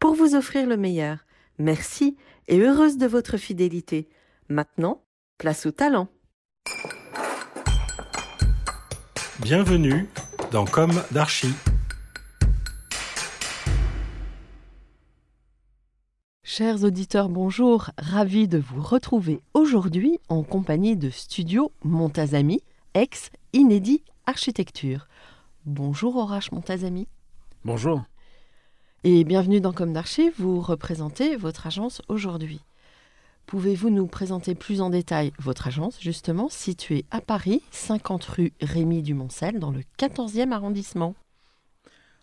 [0.00, 1.18] pour vous offrir le meilleur.
[1.58, 2.16] Merci
[2.48, 4.08] et heureuse de votre fidélité.
[4.48, 5.04] Maintenant,
[5.38, 6.08] place au talent.
[9.40, 10.08] Bienvenue
[10.50, 11.54] dans Comme d'Archie.
[16.42, 17.90] Chers auditeurs, bonjour.
[17.96, 22.60] Ravi de vous retrouver aujourd'hui en compagnie de Studio Montazami,
[22.94, 25.06] ex Inédit Architecture.
[25.64, 27.06] Bonjour Horace Montazami.
[27.64, 28.02] Bonjour.
[29.02, 32.60] Et bienvenue dans Comme d'Archie, vous représentez votre agence aujourd'hui.
[33.46, 39.00] Pouvez-vous nous présenter plus en détail votre agence, justement, située à Paris, 50 rue Rémy
[39.00, 41.14] du Moncel, dans le 14e arrondissement?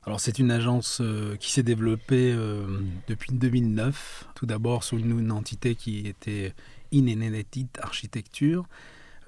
[0.03, 2.67] Alors c'est une agence euh, qui s'est développée euh,
[3.07, 6.53] depuis 2009, tout d'abord sous une, entité qui était
[6.91, 8.67] Inenedit Architecture,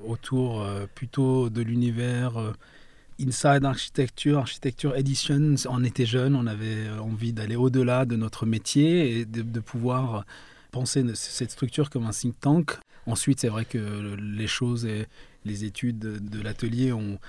[0.06, 2.54] autour euh, plutôt de l'univers
[3.20, 5.56] Inside Architecture, Architecture Edition.
[5.70, 10.26] On était jeunes, on avait euh, envie d'aller au-delà de notre métier et de, pouvoir
[10.72, 12.72] penser cette structure comme un think tank.
[13.06, 15.08] Ensuite, c'est vrai que les choses et
[15.46, 17.20] les études de, de l'atelier ont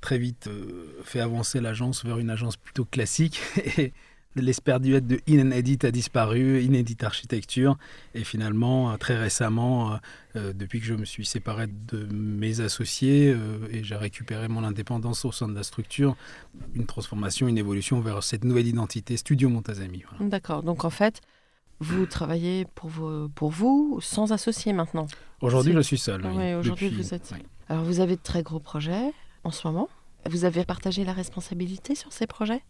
[0.00, 3.40] très vite euh, fait avancer l'agence vers une agence plutôt classique.
[3.78, 3.92] Et
[4.36, 7.76] l'esperduette de Inedit a disparu, Inedit Architecture.
[8.14, 9.96] Et finalement, euh, très récemment, euh,
[10.36, 14.62] euh, depuis que je me suis séparé de mes associés euh, et j'ai récupéré mon
[14.64, 16.16] indépendance au sein de la structure,
[16.74, 20.04] une transformation, une évolution vers cette nouvelle identité, Studio Montazami.
[20.10, 20.30] Voilà.
[20.30, 21.20] D'accord, donc en fait,
[21.80, 25.06] vous travaillez pour, vous sans associé maintenant
[25.40, 26.24] Aujourd'hui, je suis seul.
[26.24, 27.38] Oui, aujourd'hui, depuis- vous êtes seul.
[27.38, 27.44] oui.
[27.68, 29.12] Alors vous avez de très gros projets
[29.44, 29.88] en ce moment.
[30.28, 32.62] Vous avez partagé la responsabilité sur ces projets?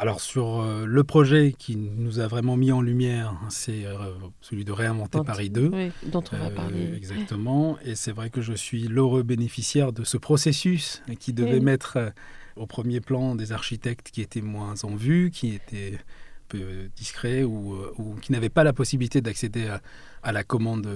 [0.00, 3.96] Alors sur euh, le projet qui nous a vraiment mis en lumière, c'est euh,
[4.40, 5.70] celui de réinventer Paris 2.
[5.72, 6.92] Oui, dont on va Euh, parler.
[6.96, 7.76] Exactement.
[7.84, 11.60] Et c'est vrai que je suis l'heureux bénéficiaire de ce processus qui devait Oui.
[11.60, 12.12] mettre
[12.54, 15.98] au premier plan des architectes qui étaient moins en vue, qui étaient
[16.46, 19.82] peu discrets ou, ou qui n'avaient pas la possibilité d'accéder à,
[20.22, 20.88] à la commande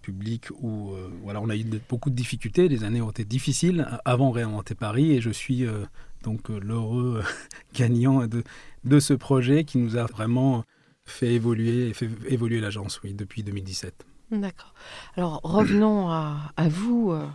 [0.00, 0.46] publique.
[0.60, 2.66] Ou euh, voilà, on a eu de- beaucoup de difficultés.
[2.68, 5.84] Les années ont été difficiles avant Réinventer Paris et je suis euh,
[6.22, 7.22] donc euh, l'heureux
[7.74, 10.64] gagnant de, ce projet qui nous a vraiment
[11.04, 14.06] fait évoluer fait évoluer l'agence oui, depuis 2017.
[14.30, 14.72] D'accord.
[15.16, 17.10] Alors revenons à, à vous.
[17.12, 17.26] euh,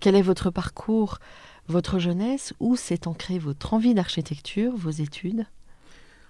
[0.00, 1.18] Quel est votre parcours,
[1.68, 5.46] votre jeunesse Où s'est ancrée votre envie d'architecture, vos études?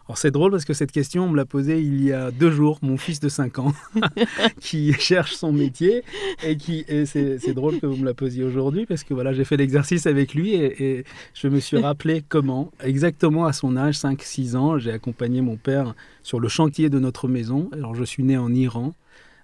[0.08, 2.50] Alors c'est drôle parce que cette question, on me l'a posée il y a deux
[2.50, 3.74] jours, mon fils de 5 ans,
[4.60, 6.02] qui cherche son métier.
[6.42, 9.34] Et, qui, et c'est, c'est drôle que vous me la posiez aujourd'hui parce que voilà,
[9.34, 11.04] j'ai fait l'exercice avec lui et, et
[11.34, 15.94] je me suis rappelé comment, exactement à son âge, 5-6 ans, j'ai accompagné mon père
[16.22, 17.68] sur le chantier de notre maison.
[17.72, 18.94] Alors je suis né en Iran.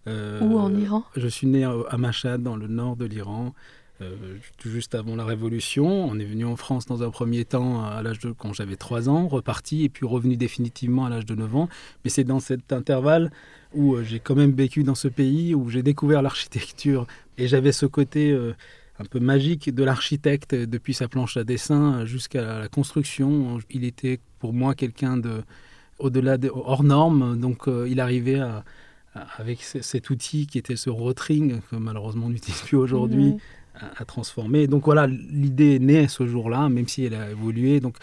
[0.06, 1.04] Euh, Où en Iran?
[1.14, 3.52] Je suis né à Mashhad, dans le nord de l'Iran.
[4.00, 4.16] Euh,
[4.64, 5.86] juste avant la Révolution.
[6.08, 9.08] On est venu en France dans un premier temps à l'âge de quand j'avais 3
[9.08, 11.68] ans, reparti et puis revenu définitivement à l'âge de 9 ans.
[12.04, 13.30] Mais c'est dans cet intervalle
[13.72, 17.06] où euh, j'ai quand même vécu dans ce pays, où j'ai découvert l'architecture
[17.38, 18.52] et j'avais ce côté euh,
[18.98, 23.58] un peu magique de l'architecte depuis sa planche à dessin jusqu'à la construction.
[23.70, 25.42] Il était pour moi quelqu'un de
[26.00, 28.40] au-delà de hors norme, donc il arrivait
[29.36, 33.34] avec ce- cet outil qui était ce rotring que malheureusement on n'utilise plus aujourd'hui.
[33.74, 34.66] À, à transformer.
[34.66, 37.80] Donc voilà, l'idée est née ce jour-là, même si elle a évolué.
[37.80, 37.96] Donc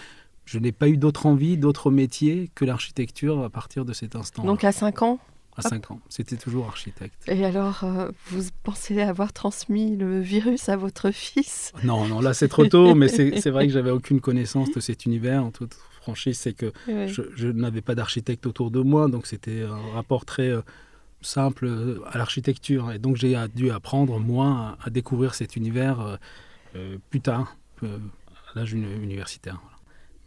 [0.46, 4.44] je n'ai pas eu d'autre envie, d'autre métier que l'architecture à partir de cet instant.
[4.44, 5.20] Donc à 5 ans
[5.58, 7.28] à 5 ans, c'était toujours architecte.
[7.28, 11.74] Et alors, euh, vous pensez avoir transmis le virus à votre fils?
[11.84, 14.80] Non, non, là c'est trop tôt, mais c'est c'est vrai que j'avais aucune connaissance de
[14.80, 15.44] cet univers.
[15.44, 17.10] En toute franchise, c'est que Oui.
[17.10, 20.62] je, je n'avais pas d'architecte autour de moi, donc c'était un rapport très euh,
[21.22, 22.92] simple euh, à l'architecture.
[22.92, 26.16] Et donc j'ai dû apprendre, moi, à, découvrir cet univers euh,
[26.76, 27.98] euh, plus tard, euh,
[28.54, 29.60] à l'âge uni- universitaire.
[29.64, 29.78] voilà.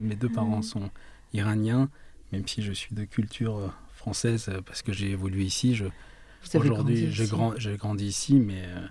[0.01, 0.63] Mes deux parents Mhm.
[0.63, 0.91] sont
[1.33, 1.89] iranien,
[2.33, 5.75] même si je suis de culture euh, française parce que j'ai évolué ici.
[5.75, 5.87] Je,
[6.55, 8.87] aujourd'hui, j'ai grand- grandi ici, mais euh,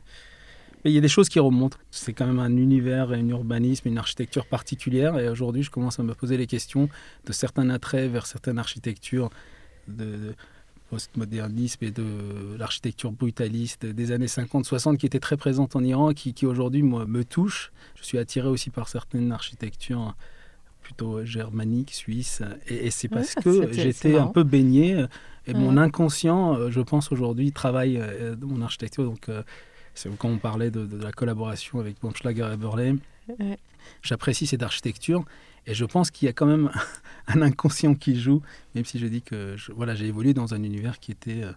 [0.85, 1.77] il y a des choses qui remontent.
[1.91, 5.17] C'est quand même un univers, un urbanisme, une architecture particulière.
[5.19, 6.89] Et aujourd'hui, je commence à me poser les questions
[7.25, 9.29] de certains attraits vers certaines architectures
[9.87, 10.35] de, de
[10.93, 16.35] postmodernisme et de l'architecture brutaliste des années 50-60 qui étaient très présentes en Iran, qui,
[16.35, 17.71] qui aujourd'hui moi, me touchent.
[17.95, 20.15] Je suis attiré aussi par certaines architectures
[20.81, 22.43] plutôt germaniques, suisses.
[22.67, 25.05] Et, et c'est parce que j'étais un peu baigné.
[25.47, 29.03] Et mon inconscient, euh, je pense aujourd'hui, travaille euh, dans mon architecture.
[29.03, 29.41] Donc, euh,
[29.95, 32.99] c'est quand on parlait de, de la collaboration avec Baumschlager et.
[33.39, 33.57] Ouais.
[34.03, 35.25] J'apprécie cette architecture
[35.67, 36.71] et je pense qu'il y a quand même
[37.27, 38.41] un inconscient qui joue,
[38.75, 41.51] même si je dis que je- voilà, j'ai évolué dans un univers qui était euh,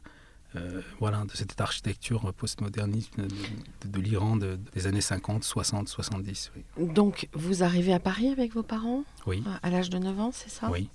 [0.55, 6.53] euh, voilà, de cette architecture postmoderniste de, l'Iran de- des années 50, 60, 70.
[6.57, 6.89] Oui.
[6.95, 9.05] Donc, vous arrivez à Paris avec vos parents?
[9.27, 9.43] Oui.
[9.63, 10.71] à l'âge de 9 ans, c'est ça?
[10.71, 10.89] Oui.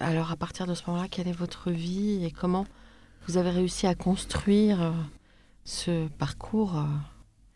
[0.00, 2.66] Alors, à partir de ce moment-là, quelle est votre vie et comment
[3.28, 4.90] vous avez réussi à construire euh,
[5.64, 6.84] ce parcours euh,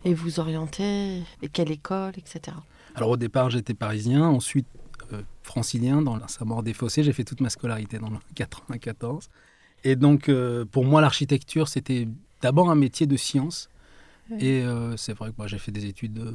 [0.05, 2.57] et vous orienter et quelle école, etc.
[2.95, 4.86] Alors au départ, j'étais parisien, ensuite euh,
[5.43, 7.03] francilien dans la Saint-Maur-des-Fossés.
[7.03, 9.29] J'ai fait toute ma scolarité dans le 94.
[9.85, 12.09] Et donc, euh, pour moi, l'architecture, c'était
[12.43, 13.69] d'abord un métier de science.
[14.31, 14.39] Ouais.
[14.45, 16.33] Et euh, c'est vrai que moi, j'ai fait des études euh,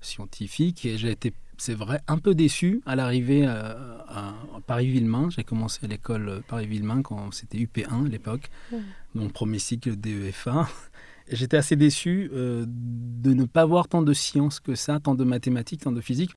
[0.00, 5.28] scientifiques et j'ai été, c'est vrai, un peu déçu à l'arrivée euh, à, à Paris-Villemain.
[5.30, 8.80] J'ai commencé à l'école euh, Paris-Villemain quand c'était UP1 à l'époque, Ouais.
[9.14, 10.68] mon premier cycle DEFA.
[11.28, 15.14] Et j'étais assez déçu euh, de ne pas voir tant de sciences que ça, tant
[15.14, 16.32] de mathématiques, tant de physique.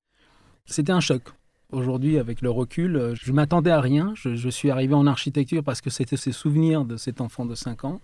[0.66, 1.24] C'était un choc.
[1.74, 4.14] Aujourd'hui, avec le recul, euh, je m'attendais à rien.
[4.16, 7.56] Je, je suis arrivé en architecture parce que c'était ces souvenirs de cet enfant de
[7.56, 8.00] 5 ans.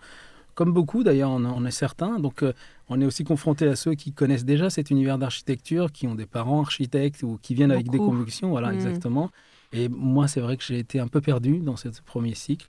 [0.56, 2.20] Comme beaucoup, d'ailleurs, on, on est certains.
[2.20, 2.54] Donc, euh,
[2.90, 6.26] on est aussi confronté à ceux qui connaissent déjà cet univers d'architecture, qui ont des
[6.26, 8.50] parents architectes ou qui viennent avec des convictions.
[8.50, 8.76] Voilà, Mhm.
[8.76, 9.30] exactement.
[9.72, 12.68] Et moi, c'est vrai que j'ai été un peu perdu dans ce premier cycle.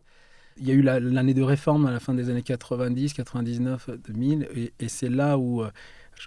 [0.60, 3.88] Il y a eu la- l'année de réforme à la fin des années 90, 99,
[4.06, 5.70] 2000, et, et c'est là où euh,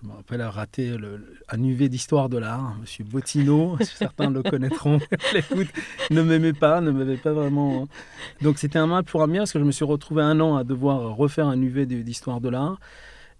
[0.01, 2.75] je me rappelle avoir raté le- un UV d'histoire de l'art.
[2.81, 4.99] Monsieur Bottineau, certains le connaîtront,
[5.33, 5.67] l'écoute,
[6.09, 7.87] ne m'aimait pas, ne m'aimait pas vraiment.
[8.41, 10.55] Donc c'était un mal pour un bien parce que je me suis retrouvé un an
[10.55, 12.79] à devoir refaire un UV d'histoire de l'art.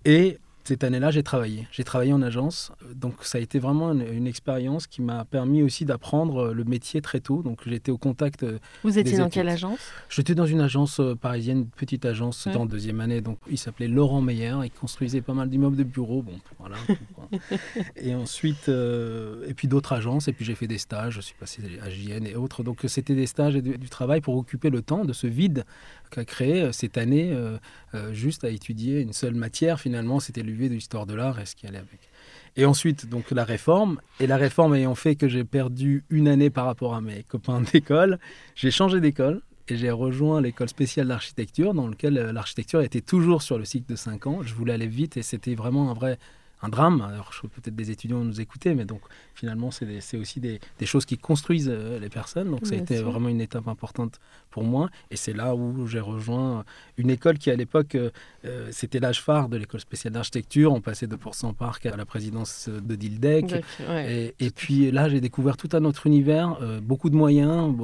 [0.05, 1.67] Et cette année-là, j'ai travaillé.
[1.71, 2.71] J'ai travaillé en agence.
[2.95, 7.01] Donc, ça a été vraiment une, une expérience qui m'a permis aussi d'apprendre le métier
[7.01, 7.41] très tôt.
[7.43, 8.43] Donc, j'étais au contact.
[8.43, 9.79] euh, Vous étiez Des dans quelle agence?
[10.09, 12.53] J'étais dans une agence euh, parisienne, une petite agence Ouais.
[12.53, 13.21] dans deuxième année.
[13.21, 14.55] Donc, il s'appelait Laurent Meyer.
[14.63, 16.21] Il construisait pas mal d'immeubles de bureaux.
[16.21, 16.75] Bon, voilà.
[17.95, 20.27] et ensuite, euh, et puis d'autres agences.
[20.27, 21.15] Et puis, j'ai fait des stages.
[21.15, 22.63] Je suis passé à JN et autres.
[22.63, 25.65] Donc, c'était des stages et du, travail pour occuper le temps de ce vide
[26.09, 29.79] qu'a créé euh, cette année, euh, juste à étudier une seule matière.
[29.79, 32.09] Finalement, c'était l'UV de l'histoire de l'art et ce qui allait avec.
[32.55, 33.99] Et ensuite, donc la réforme.
[34.19, 37.61] Et la réforme ayant fait que j'ai perdu une année par rapport à mes copains
[37.73, 38.19] d'école,
[38.55, 43.57] j'ai changé d'école et j'ai rejoint l'école spéciale d'architecture, dans laquelle l'architecture était toujours sur
[43.57, 44.43] le cycle de 5 ans.
[44.43, 46.19] Je voulais aller vite et c'était vraiment un vrai
[46.63, 47.01] un drame.
[47.01, 49.01] Alors, je peut-être des étudiants nous écouter, mais donc
[49.35, 52.49] finalement, c'est aussi des, des choses qui construisent euh, les personnes.
[52.51, 53.11] Donc, ça a été sûr.
[53.11, 54.19] vraiment une étape importante
[54.49, 54.89] pour moi.
[55.11, 56.63] Et c'est là où j'ai rejoint
[56.97, 58.09] une école qui, à l'époque, euh,
[58.45, 60.71] euh, c'était l'âge phare de l'école spéciale d'architecture.
[60.71, 63.53] On passait de Pourcent Park à la présidence de Dildec.
[63.89, 64.33] Ouais.
[64.39, 67.75] Et, et puis là, j'ai découvert tout un autre univers, euh, beaucoup de moyens,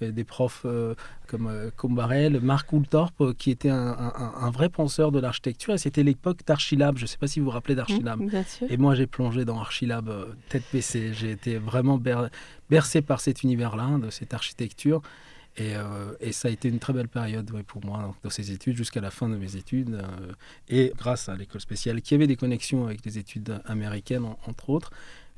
[0.00, 0.64] des profs
[1.26, 5.74] comme Combarel, Marc Oultorp, qui était un, un- un vrai penseur de l'architecture.
[5.74, 6.96] Et c'était l'époque d'Archilab.
[6.96, 8.20] Je ne sais pas si vous vous rappelez d'Archilab.
[8.20, 8.27] Mmh,
[8.70, 11.12] Et moi, j'ai plongé dans Archilab euh, tête baissée.
[11.14, 12.30] J'ai été vraiment ber-
[12.70, 15.02] bercé par cet univers-là, de cette architecture.
[15.56, 18.76] Et, euh, et ça a été une très belle période pour moi, dans ces études,
[18.76, 19.94] jusqu'à la fin de mes études.
[19.94, 20.32] euh,
[20.68, 24.70] et grâce à l'école spéciale, qui avait des connexions avec les études américaines, en- entre
[24.70, 24.92] autres,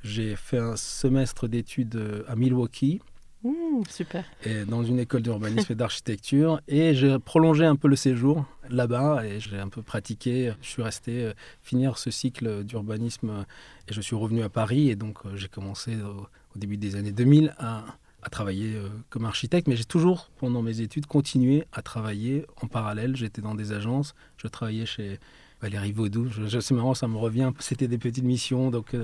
[0.05, 3.01] j'ai fait un semestre d'études à Milwaukee,
[3.43, 4.25] Mmh, super.
[4.45, 6.61] et dans une école d'urbanisme et d'architecture.
[6.69, 10.53] Et j'ai prolongé un peu le séjour là-bas et j'ai un peu pratiqué.
[10.61, 11.33] Je suis resté euh,
[11.63, 13.47] finir ce cycle d'urbanisme
[13.89, 14.91] et je suis revenu à Paris.
[14.91, 17.85] Et donc euh, j'ai commencé au, début des années 2000 à,
[18.31, 19.69] travailler euh, comme architecte.
[19.69, 23.17] Mais j'ai toujours, pendant mes études, continué à travailler en parallèle.
[23.17, 24.15] J'étais dans des agences.
[24.37, 25.19] Je travaillais chez
[25.63, 26.29] Valérie Vaudou.
[26.49, 27.53] C'est marrant, ça me revient.
[27.59, 28.71] C'était des petites missions.
[28.71, 28.95] Donc.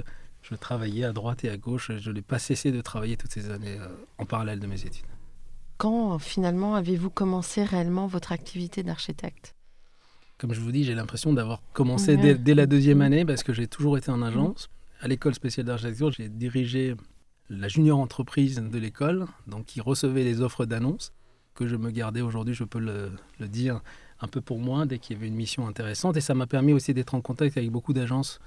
[0.48, 1.90] Je travaillais à droite et à gauche.
[1.98, 3.88] Je n'ai pas cessé de travailler toutes ces années euh,
[4.18, 5.06] en parallèle de mes études.
[5.78, 9.54] Quand finalement avez-vous commencé réellement votre activité d'architecte?
[10.38, 13.52] Comme je vous dis, j'ai l'impression d'avoir commencé dès, dès la deuxième année parce que
[13.52, 14.68] j'ai toujours été en agence.
[15.00, 16.94] À l'école spéciale d'architecture, j'ai dirigé
[17.48, 21.12] la junior entreprise de l'école, donc qui recevait les offres d'annonces
[21.54, 23.80] que je me gardais aujourd'hui, je peux le, le dire,
[24.20, 26.16] un peu pour moi, dès qu'il y avait une mission intéressante.
[26.16, 28.40] Et ça m'a permis aussi d'être en contact avec beaucoup d'agences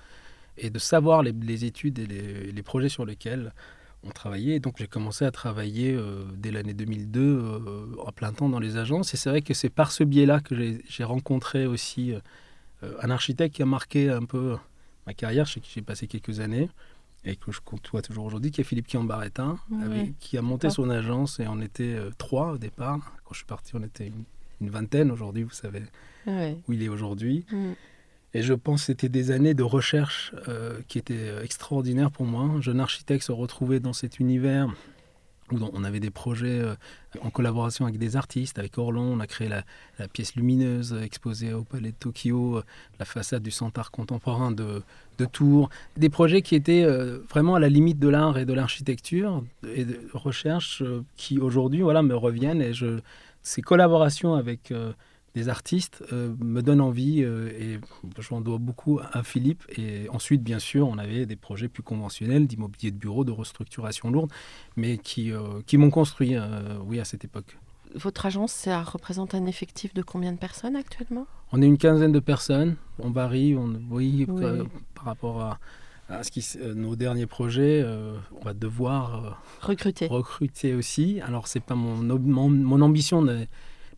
[0.60, 3.54] et de savoir les, les études et les, les projets sur lesquels
[4.04, 4.60] on travaillait.
[4.60, 5.98] donc j'ai commencé à travailler
[6.38, 9.14] dès l'année 2002 en plein temps dans les agences.
[9.14, 10.56] Et c'est vrai que c'est par ce biais-là que
[10.88, 12.14] j'ai rencontré aussi
[12.82, 14.56] un architecte qui a marqué un peu
[15.06, 16.70] ma carrière, chez qui j'ai passé quelques années
[17.26, 19.58] et que je côtoie toujours aujourd'hui, qui est Philippe Kiambaretta,
[20.20, 23.00] qui a monté son agence et on était trois au départ.
[23.26, 25.12] Quand je suis parti, on était une, vingtaine.
[25.12, 25.84] Aujourd'hui, vous savez
[26.28, 27.46] où il est aujourd'hui.
[27.52, 27.72] Mm.
[28.34, 32.26] Et je pense que c'était des années de recherche euh, qui étaient euh, extraordinaires pour
[32.26, 32.44] moi.
[32.44, 34.70] Un jeune architecte se retrouvait dans cet univers
[35.52, 36.76] où on avait des projets euh,
[37.22, 38.60] en collaboration avec des artistes.
[38.60, 39.64] Avec Orlon, on a créé la,
[40.10, 42.62] pièce lumineuse exposée au Palais de Tokyo,
[43.00, 44.84] la façade du Centre Art contemporain de,
[45.32, 45.72] Tours.
[45.98, 46.86] Des projets qui étaient
[47.30, 49.44] vraiment à la limite de l'art et de l'architecture
[49.76, 50.82] et de recherche
[51.18, 52.62] qui aujourd'hui voilà, me reviennent.
[52.62, 53.02] Et je,
[53.42, 54.72] ces collaborations avec
[55.40, 57.80] des artistes euh, me donnent envie euh, et
[58.20, 59.64] j'en dois beaucoup à Philippe.
[59.78, 64.12] Et ensuite, bien sûr, on avait des projets plus conventionnels d'immobilier de bureau, de restructuration
[64.12, 64.32] lourde,
[64.76, 66.36] mais qui, euh, qui m'ont construit,
[66.86, 67.58] oui, à cette époque.
[67.96, 71.26] Votre agence, ça représente un effectif de combien de personnes actuellement?
[71.52, 72.76] On est une quinzaine de personnes.
[73.00, 74.28] On varie, on, oui,
[74.94, 75.60] par rapport à,
[76.10, 77.84] à ce qui, nos derniers projets,
[78.40, 80.08] on va devoir recruter.
[80.08, 81.22] recruter aussi.
[81.22, 83.26] Alors, c'est pas mon, mon, mon ambition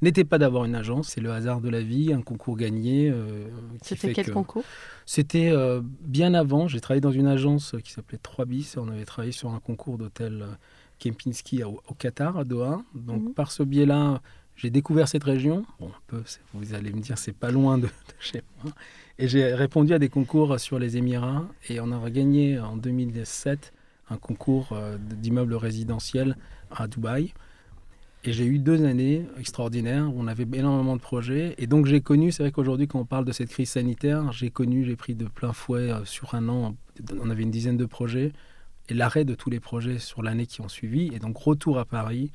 [0.01, 3.09] n'était pas d'avoir une agence, c'est le hasard de la vie, un concours gagné.
[3.09, 3.47] Euh,
[3.81, 4.63] C'était quel concours?
[5.05, 6.67] C'était euh, bien avant.
[6.67, 8.77] J'ai travaillé dans une agence qui s'appelait 3 bis.
[8.77, 10.53] On avait travaillé sur un concours d'hôtel euh,
[10.99, 12.81] Kempinski au, Qatar, à Doha.
[12.95, 13.33] Donc mhm.
[13.33, 14.21] par ce biais-là,
[14.55, 15.65] j'ai découvert cette région.
[15.79, 17.89] Bon, peu, vous allez me dire, c'est pas loin de, de,
[18.19, 18.73] chez moi.
[19.19, 21.47] Et j'ai répondu à des concours sur les Émirats.
[21.69, 23.71] Et on a gagné en 2007
[24.09, 26.35] un concours d'immeubles résidentiels
[26.71, 27.33] à Dubaï.
[28.23, 31.55] Et j'ai eu deux années extraordinaires où on avait énormément de projets.
[31.57, 34.51] Et donc j'ai connu, c'est vrai qu'aujourd'hui quand on parle de cette crise sanitaire, j'ai
[34.51, 36.75] connu, j'ai pris de plein fouet euh, sur un an,
[37.19, 38.31] on avait une dizaine de projets,
[38.89, 41.09] et l'arrêt de tous les projets sur l'année qui ont suivi.
[41.13, 42.31] Et donc retour à Paris,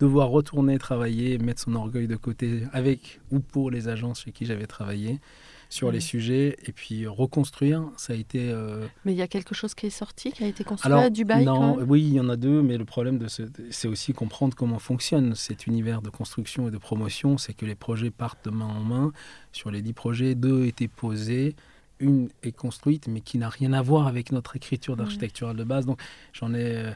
[0.00, 4.46] devoir retourner travailler, mettre son orgueil de côté avec ou pour les agences chez qui
[4.46, 5.20] j'avais travaillé
[5.68, 7.84] sur les sujets et puis reconstruire.
[7.96, 8.50] Ça a été.
[8.50, 11.10] Euh, mais il y a quelque chose qui est sorti, qui a été construit à
[11.10, 14.54] Dubaï Non, oui, il y en a deux, mais le problème, de c'est aussi comprendre
[14.56, 17.38] comment fonctionne cet univers de construction et de promotion.
[17.38, 19.12] C'est que les projets partent de main en main.
[19.52, 21.54] Sur les dix projets, deux étaient posés.
[22.00, 25.84] Une est construite, mais qui n'a rien à voir avec notre écriture d'architecture de base.
[25.84, 26.00] Donc,
[26.32, 26.76] j'en ai.
[26.76, 26.90] Euh,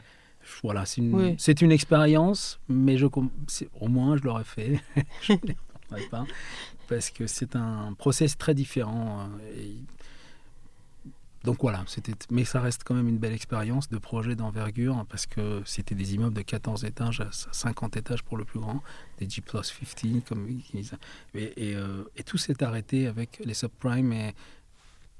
[0.61, 4.81] voilà, c'est une, c'est une expérience, mais je, au moins je l'aurais fait.
[5.21, 5.37] je ne
[6.09, 6.25] pas
[6.93, 9.27] parce que c'est un process très différent.
[9.41, 9.73] Euh,
[11.43, 15.05] donc voilà, c'était, mais ça reste quand même une belle expérience de projet d'envergure hein,
[15.09, 18.81] parce que c'était des immeubles de 14 étages à 50 étages pour le plus grand,
[19.17, 19.73] des G 15
[20.27, 20.93] comme ils disent.
[21.33, 24.35] Et, euh, et, tout s'est arrêté avec les subprimes et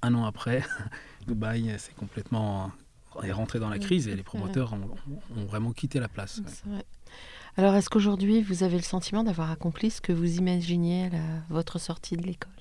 [0.04, 0.64] un an après,
[1.28, 2.72] Dubaï c'est complètement
[3.24, 4.96] est rentré dans la crise et les promoteurs ont,
[5.36, 6.42] ont vraiment quitté la place.
[6.66, 6.86] Vrai.
[7.56, 11.80] Alors, est-ce qu'aujourd'hui, vous avez le sentiment d'avoir accompli ce que vous imaginiez à votre
[11.80, 12.52] sortie de l'école?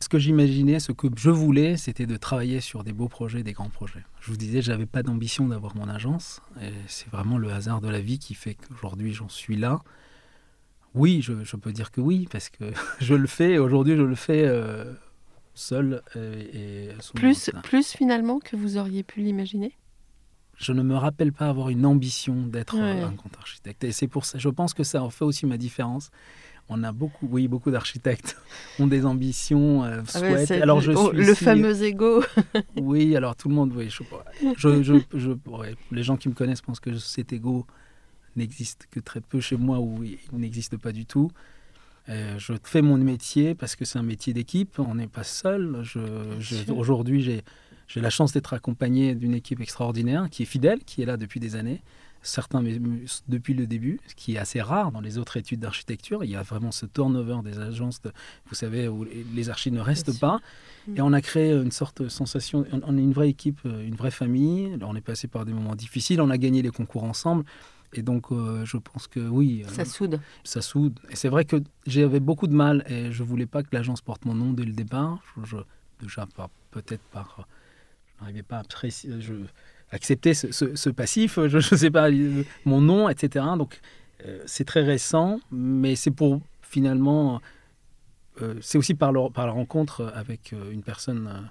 [0.00, 3.52] Ce que j'imaginais, ce que je voulais, c'était de travailler sur des beaux projets, des
[3.52, 4.04] grands projets.
[4.20, 6.42] Je vous disais, j'avais pas d'ambition d'avoir mon agence.
[6.60, 9.80] Et c'est vraiment le hasard de la vie qui fait qu'aujourd'hui, j'en suis là.
[10.94, 12.64] Oui, je, peux dire que oui, parce que
[13.00, 13.58] je le fais.
[13.58, 14.92] Aujourd'hui, je le fais euh,
[15.54, 16.02] seul.
[16.16, 19.76] Et, plus, plus finalement que vous auriez pu l'imaginer?
[20.56, 23.84] Je ne me rappelle pas avoir une ambition d'être un grand architecte.
[23.84, 26.10] Et c'est pour ça, je pense que ça en fait aussi ma différence.
[26.68, 28.36] On a beaucoup, oui, beaucoup d'architectes
[28.78, 30.50] ont des ambitions, euh, ah souhaitent.
[30.52, 32.22] alors je oh, suis le fameux ego.
[32.76, 35.32] oui, alors tout le monde, oui, je, je, je,
[35.90, 37.66] les gens qui me connaissent pensent que cet ego
[38.36, 41.30] n'existe que très peu chez moi ou il n'existe pas du tout.
[42.08, 45.82] Euh, je fais mon métier parce que c'est un métier d'équipe, on n'est pas seul.
[46.68, 47.42] Aujourd'hui, j'ai
[47.92, 51.40] j'ai la chance d'être accompagné d'une équipe extraordinaire qui est fidèle, qui est là depuis
[51.40, 51.82] des années,
[52.22, 52.62] certains
[53.28, 56.24] depuis le début, ce qui est assez rare dans les autres études d'architecture.
[56.24, 58.00] Il y a vraiment ce turnover des agences,
[58.46, 60.40] vous savez, où les archives ne restent pas.
[60.88, 60.96] Mm.
[60.96, 63.94] Et on a créé une sorte de sensation, on est une vraie équipe, euh, une
[63.94, 64.74] vraie famille.
[64.80, 67.44] On est passé par des moments difficiles, on a gagné les concours ensemble.
[67.92, 69.64] Et donc, euh, je pense que oui.
[69.66, 70.18] Euh, ça soude.
[70.44, 70.98] Ça soude.
[71.10, 71.56] Et c'est vrai que
[71.86, 74.72] j'avais beaucoup de mal et je voulais pas que l'agence porte mon nom dès le
[74.72, 75.18] départ.
[75.44, 75.58] Je,
[76.00, 76.26] déjà,
[76.70, 77.46] peut-être par
[78.22, 79.34] n'arrivais pas à euh, je,
[79.90, 83.44] accepter ce, passif, je ne sais pas, euh, mon nom, etc.
[83.58, 83.80] Donc
[84.26, 87.40] euh, c'est très récent, mais c'est pour finalement,
[88.62, 91.50] c'est aussi par, par, la rencontre avec une personne,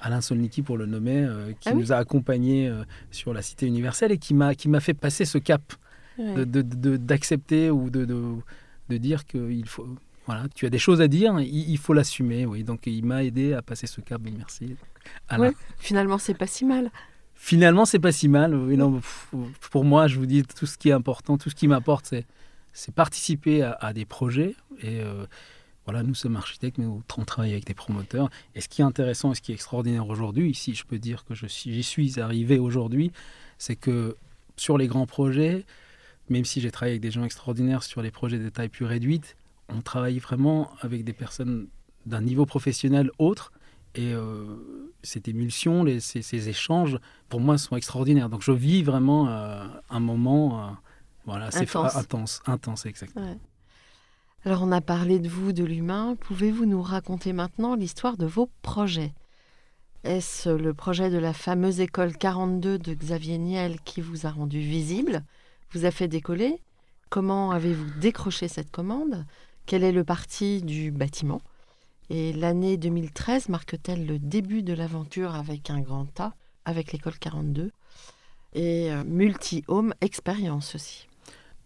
[0.00, 2.72] Alain Solniki pour le nommer, qui ah nous a accompagnés
[3.10, 5.74] sur la cité universelle et qui m'a fait passer ce cap
[6.16, 9.88] d'accepter ou de, de, dire qu'il faut...
[10.26, 12.46] Voilà, tu as des choses à dire, il, il faut l'assumer.
[12.46, 14.20] Oui, donc il m'a aidé à passer ce cap.
[14.24, 14.76] Merci.
[15.38, 16.90] Ouais, finalement, c'est pas si mal.
[17.34, 18.54] Finalement, c'est pas si mal.
[18.54, 19.00] Oui, non,
[19.70, 22.06] pour moi, je vous dis, tout ce qui est important, tout ce qui m'apporte,
[22.72, 24.56] c'est, participer à, des projets.
[24.80, 25.26] Et euh,
[25.84, 28.30] voilà, nous sommes architectes, mais on travaille avec des promoteurs.
[28.54, 31.24] Et ce qui est intéressant et ce qui est extraordinaire aujourd'hui, ici, je peux dire
[31.24, 33.12] que je suis, j'y suis arrivé aujourd'hui,
[33.58, 34.16] c'est que
[34.56, 35.64] sur les grands projets,
[36.28, 39.36] même si j'ai travaillé avec des gens extraordinaires sur les projets de taille plus réduite,
[39.68, 41.68] on travaille vraiment avec des personnes
[42.06, 43.52] d'un niveau professionnel autre.
[43.94, 44.44] Et euh,
[45.02, 48.28] cette émulsion, les, ces, échanges, pour moi, sont extraordinaires.
[48.28, 50.70] Donc je vis vraiment euh, un moment euh,
[51.24, 52.42] voilà, c'est intense.
[52.46, 53.38] intense, exactement.
[54.44, 56.16] Alors on a parlé de vous, de l'humain.
[56.20, 59.12] Pouvez-vous nous raconter maintenant l'histoire de vos projets?
[60.04, 64.60] Est-ce le projet de la fameuse école 42 de Xavier Niel qui vous a rendu
[64.60, 65.24] visible,
[65.72, 66.60] vous a fait décoller?
[67.10, 69.24] Comment avez-vous décroché cette commande?
[69.66, 71.42] Quel est le parti du bâtiment?
[72.08, 77.72] Et l'année 2013 marque-t-elle le début de l'aventure avec un grand A, avec l'école 42
[78.54, 81.08] et euh, multi-home expérience aussi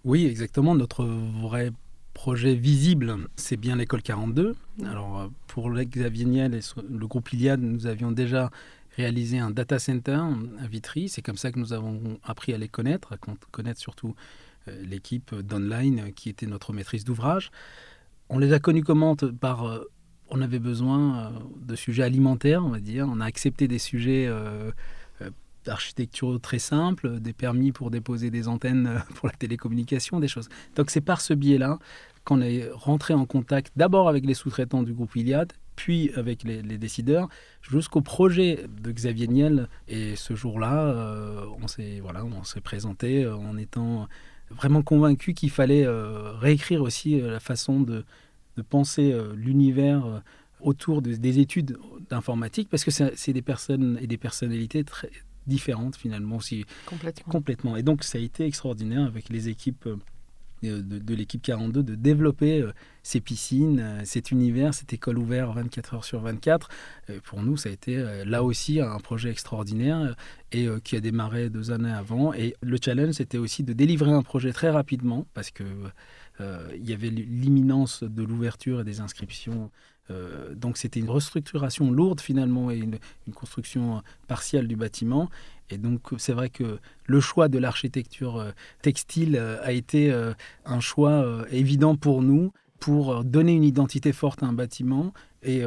[0.04, 0.75] Oui, exactement.
[0.75, 1.73] Notre vrai
[2.14, 4.57] projet visible, c'est bien l'école 42.
[4.87, 8.50] Alors, euh, pour Xavier Niel et le groupe Iliad, nous avions déjà
[8.97, 10.21] réalisé un data center
[10.59, 11.11] à Vitry.
[11.11, 13.19] C'est comme ça que nous avons appris à les connaître, à
[13.50, 14.14] connaître surtout
[14.69, 17.50] euh, l'équipe d'online qui était notre maîtrise d'ouvrage.
[18.31, 19.85] On les a connus comment par euh,
[20.31, 23.07] on avait besoin de sujets alimentaires, on va dire.
[23.11, 24.31] On a accepté des sujets
[25.65, 30.49] d'architecture très simples, des permis pour déposer des antennes pour la télécommunication, des choses.
[30.77, 31.79] Donc c'est par ce biais-là
[32.25, 36.63] qu'on est rentré en contact d'abord avec les sous-traitants du groupe Iliad, puis avec les,
[36.77, 37.29] décideurs,
[37.63, 39.69] jusqu'au projet de Xavier Niel.
[39.89, 44.07] Et ce jour-là, euh, on s'est voilà, on s'est présenté euh, en étant
[44.50, 48.04] vraiment convaincu qu'il fallait euh, réécrire aussi la façon de,
[48.57, 50.23] de penser l'univers
[50.61, 51.78] autour des études
[52.11, 55.11] d'informatique, parce que c'est des personnes et des personnalités très
[55.47, 56.66] différentes finalement aussi.
[56.87, 57.33] Complètement.
[57.33, 57.76] Complètement.
[57.76, 59.88] Et donc ça a été extraordinaire avec les équipes
[60.62, 65.94] de, l'équipe 42 de développer euh, ces piscines, euh, cet univers, cette école ouverte 24
[65.94, 66.68] heures sur 24.
[67.25, 70.14] pour nous, ça a été euh, là aussi un projet extraordinaire
[70.53, 72.33] et qui a démarré deux années avant.
[72.35, 75.64] Et le challenge, c'était aussi de délivrer un projet très rapidement parce que
[76.75, 79.70] il y avait l'imminence de l'ouverture et des inscriptions
[80.11, 82.99] euh, donc c'était une restructuration lourde finalement et une,
[83.35, 85.31] construction partielle du bâtiment.
[85.70, 88.50] Et donc c'est vrai que le choix de l'architecture euh,
[88.83, 90.12] textile euh, a été
[90.64, 95.62] un choix évident pour nous pour donner une identité forte à un bâtiment et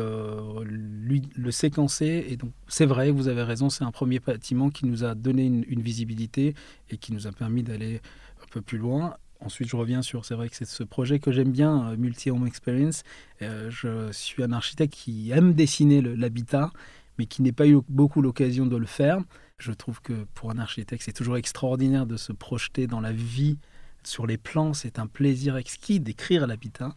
[0.65, 2.25] lui, le séquencer.
[2.27, 5.45] Et donc c'est vrai, vous avez raison, c'est un premier bâtiment qui nous a donné
[5.45, 6.55] une visibilité
[6.89, 8.01] et qui nous a permis d'aller
[8.41, 9.15] un peu plus loin.
[9.45, 12.47] Ensuite, je reviens sur, c'est vrai que c'est ce projet que j'aime bien, euh, Multi-Home
[12.47, 13.03] Experience.
[13.41, 16.71] Euh, je suis un architecte qui aime dessiner l'habitat,
[17.19, 19.19] mais qui n'a pas eu beaucoup l'occasion de le faire.
[19.63, 23.57] Je trouve que pour un architecte, c'est toujours extraordinaire de se projeter dans la vie
[24.03, 24.73] sur les plans.
[24.73, 26.93] C'est un plaisir exquis d'écrire l'habitat.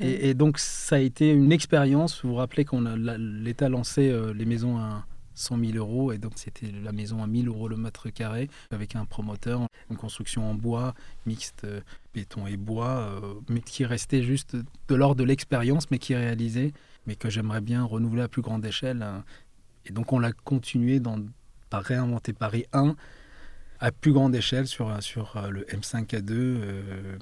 [0.00, 2.22] Et, et, donc, ça a été une expérience.
[2.22, 6.12] Vous vous rappelez qu'on l'État lancé euh, les maisons à 100 000 euros.
[6.12, 9.96] Et donc, c'était la maison à 1000 euros le mètre carré avec un promoteur, une
[9.96, 10.92] construction en bois,
[11.24, 11.80] mixte euh,
[12.12, 16.74] béton et bois, euh, mais qui restait juste de l'ordre de l'expérience, mais qui réalisée,
[17.06, 19.02] mais que j'aimerais bien renouveler à plus grande échelle.
[19.02, 19.24] Hein.
[19.86, 21.18] Et donc, on l'a continué dans,
[21.70, 22.96] par réinventer Paris 1
[23.80, 26.58] à plus grande échelle sur, sur euh, le M5A2,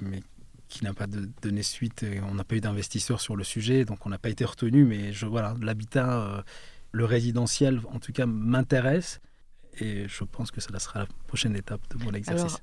[0.01, 0.21] mais
[0.69, 1.07] qui n'a pas
[1.41, 2.05] donné suite.
[2.29, 4.85] on n'a pas eu d'investisseurs sur le sujet, donc on n'a pas été retenu.
[4.85, 6.43] Mais je, voilà, l'habitat
[6.93, 9.19] le résidentiel, en tout cas, m'intéresse.
[9.79, 12.59] Et je pense que ça sera la prochaine étape de mon exercice.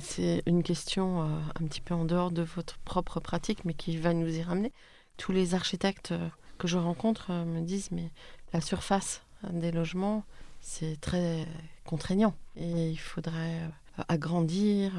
[0.00, 1.26] C'est une question euh,
[1.60, 4.72] un petit peu en dehors de votre propre pratique, mais qui va nous y ramener.
[5.16, 8.10] Tous les architectes euh, que je rencontre euh, me disent, mais
[8.52, 10.24] la surface des logements,
[10.68, 11.46] c'est très
[11.84, 12.34] contraignant.
[12.56, 13.60] Et il faudrait
[14.08, 14.92] agrandir,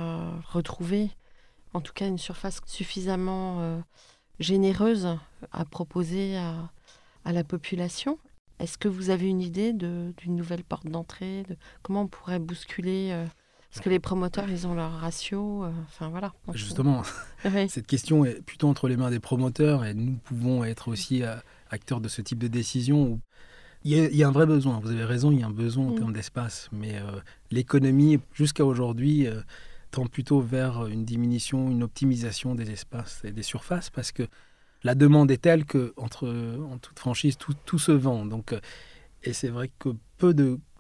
[0.52, 1.10] retrouver,
[1.74, 3.82] en tout cas, une surface suffisamment
[4.40, 5.08] généreuse
[5.52, 6.72] à proposer à,
[7.26, 8.18] à la population.
[8.60, 13.10] Est-ce que vous avez une idée d'une nouvelle porte d'entrée de Comment on pourrait bousculer
[13.12, 13.26] euh,
[13.72, 15.64] Parce que les promoteurs, ils ont leur ratio.
[15.64, 16.34] Euh, enfin voilà.
[16.54, 17.04] Justement,
[17.70, 21.36] cette question est plutôt entre les mains des promoteurs et nous pouvons être aussi euh,
[21.70, 23.22] acteurs de ce type de décision.
[23.86, 25.92] Il y, a, un vrai besoin, vous avez raison, il y a un besoin en
[25.92, 25.96] mm.
[25.96, 27.00] termes d'espace, mais
[27.50, 29.26] l'économie, jusqu'à aujourd'hui,
[29.92, 34.28] tend plutôt vers une diminution, une optimisation des espaces et des surfaces, parce que
[34.84, 36.28] la demande est telle que, entre,
[36.70, 38.26] en toute franchise, tout, se vend.
[38.26, 38.60] Donc, euh,
[39.24, 40.34] et c'est vrai que peu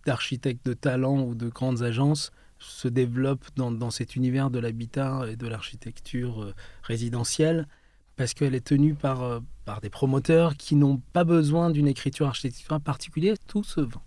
[0.06, 5.36] d'architectes de, talent ou de grandes agences se développent dans, cet univers de l'habitat et
[5.36, 7.68] de l'architecture euh, résidentielle
[8.16, 12.26] parce qu'elle est tenue par, euh, par des promoteurs qui n'ont pas besoin d'une écriture
[12.26, 14.02] architecturale particulière, tout se vend.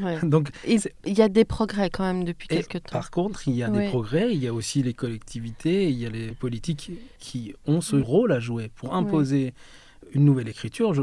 [0.00, 0.20] Ouais.
[0.34, 0.80] Donc, il
[1.18, 2.92] y a des progrès quand même depuis quelques temps.
[2.92, 3.82] Par contre, il y a Ouais.
[3.82, 7.80] des progrès, il y a aussi les collectivités, il y a les politiques qui ont
[7.80, 9.52] ce rôle à jouer pour imposer
[10.12, 10.94] une nouvelle écriture.
[10.94, 11.02] Je-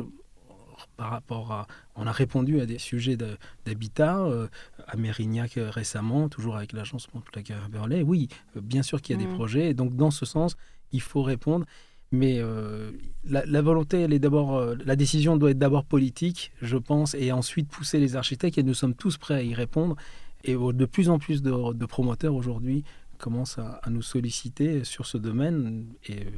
[0.96, 1.67] par rapport à,
[1.98, 3.17] on a répondu à des sujets
[3.65, 4.48] d'habitat euh,
[4.88, 8.04] à Mérignac euh, récemment, toujours avec l'agence Montplaisir-Berlay.
[8.04, 9.36] Oui, euh, bien sûr qu'il y a des Mm.
[9.36, 10.56] projets, et donc dans ce sens,
[10.93, 11.65] il faut répondre.
[12.12, 12.91] Mais euh,
[13.26, 17.13] la, la volonté, elle est d'abord, euh, la décision doit être d'abord politique, je pense,
[17.15, 18.58] et ensuite pousser les architectes.
[18.58, 19.96] Et nous sommes tous prêts à y répondre.
[20.43, 22.84] Et de plus en plus de, de promoteurs aujourd'hui
[23.17, 25.88] commencent à, à nous solliciter sur ce domaine.
[26.06, 26.30] Et euh,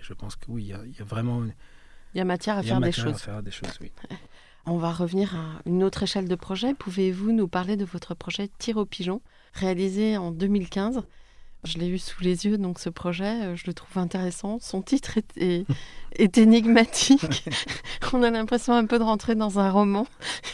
[0.00, 2.58] je pense que oui, il y a, il y a vraiment Il y a matière
[2.58, 3.20] à y a faire des matière à choses.
[3.20, 3.78] faire des choses.
[3.80, 3.92] Oui.
[4.66, 6.72] On va revenir à une autre échelle de projet.
[6.74, 9.20] Pouvez-vous nous parler de votre projet Tir au pigeon,
[9.52, 11.02] réalisé en 2015
[11.64, 14.58] Je l'ai eu sous les yeux, donc ce projet, euh, je le trouve intéressant.
[14.60, 15.66] Son titre est, est-
[16.16, 17.44] est énigmatique.
[18.12, 20.06] On a l'impression un peu de rentrer dans un roman.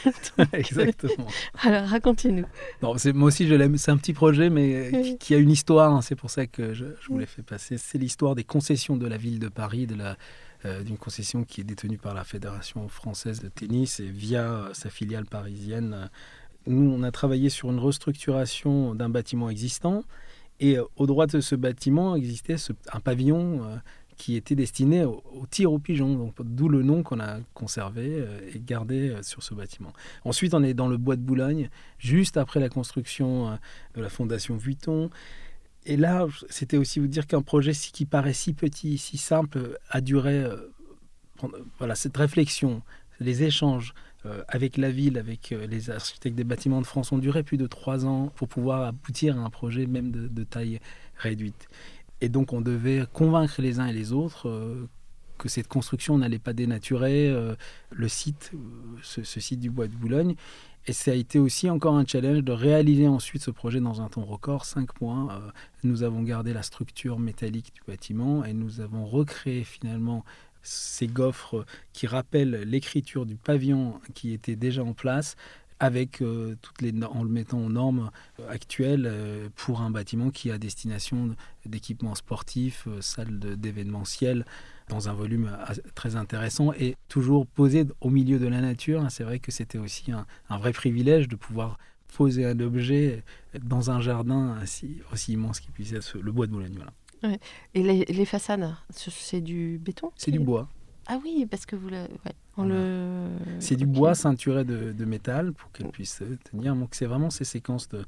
[0.53, 1.27] Exactement.
[1.63, 2.45] Alors racontez-nous.
[2.83, 3.77] Non, moi aussi, je l'aime.
[3.77, 5.93] C'est un petit projet, mais qui, qui a une histoire.
[5.93, 6.01] hein.
[6.03, 7.77] C'est pour ça que je, je vous l'ai fait passer.
[7.79, 10.17] C'est l'histoire des concessions de la ville de Paris, de la,
[10.65, 14.75] euh, d'une concession qui est détenue par la Fédération française de tennis et via euh,
[14.75, 16.09] sa filiale parisienne.
[16.67, 20.05] Nous, on a travaillé sur une restructuration d'un bâtiment existant.
[20.61, 22.57] Et euh, au droit de ce bâtiment existait
[22.93, 23.77] un pavillon euh,
[24.17, 26.33] qui était destiné au, tir aux pigeons.
[26.39, 29.93] D'où le nom qu'on a conservé euh, et gardé sur ce bâtiment.
[30.25, 33.59] Ensuite, on est dans le bois de Boulogne, juste après la construction
[33.95, 35.11] de la fondation Vuitton.
[35.87, 40.03] Et là, c'était aussi vous dire qu'un projet qui paraît si petit, si simple, a
[40.03, 40.45] duré.
[41.79, 42.83] voilà, cette réflexion,
[43.19, 43.95] les échanges
[44.27, 47.57] euh, avec la ville, avec euh, les architectes des bâtiments de France ont duré plus
[47.57, 50.79] de trois ans pour pouvoir aboutir à un projet même de, taille
[51.17, 51.69] réduite.
[52.21, 54.89] Et donc, on devait convaincre les uns et les autres euh,
[55.39, 57.35] que cette construction n'allait pas dénaturer
[57.91, 58.53] le site,
[59.01, 60.35] ce, site du bois de Boulogne.
[60.87, 64.09] Et ça a été aussi encore un challenge de réaliser ensuite ce projet dans un
[64.11, 65.41] temps record, 5 mois.
[65.83, 70.27] Nous avons gardé la structure métallique du bâtiment et nous avons recréé finalement
[70.63, 75.37] ces gaufres qui rappellent l'écriture du pavillon qui était déjà en place
[75.81, 78.11] avec euh, toutes les en le mettant aux normes
[78.49, 84.45] actuelles euh, pour un bâtiment qui a destination d'équipements sportifs, euh, salle de- d'événementiel
[84.89, 85.57] dans un volume
[85.95, 89.07] très intéressant et toujours posé au milieu de la nature.
[89.09, 93.23] C'est vrai que c'était aussi un, vrai privilège de pouvoir poser un objet
[93.63, 94.59] dans un jardin
[95.13, 96.77] aussi immense qu'il puisse être le bois de Boulogne.
[97.75, 100.69] Et les, les façades, ce- c'est du béton C'est du bois.
[101.07, 102.03] Ah oui, parce que vous le...
[102.03, 102.75] ouais, on Voilà.
[102.75, 103.29] le...
[103.59, 106.75] C'est du bois ceinturé de, de métal pour qu'elle puisse euh, tenir.
[106.77, 108.05] Donc c'est vraiment ces séquences de,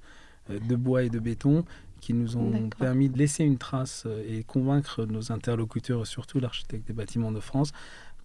[0.50, 1.64] euh, de bois et de béton
[2.00, 6.86] qui nous ont permis de laisser une trace euh, et convaincre nos interlocuteurs, surtout l'architecte
[6.86, 7.72] des bâtiments de France,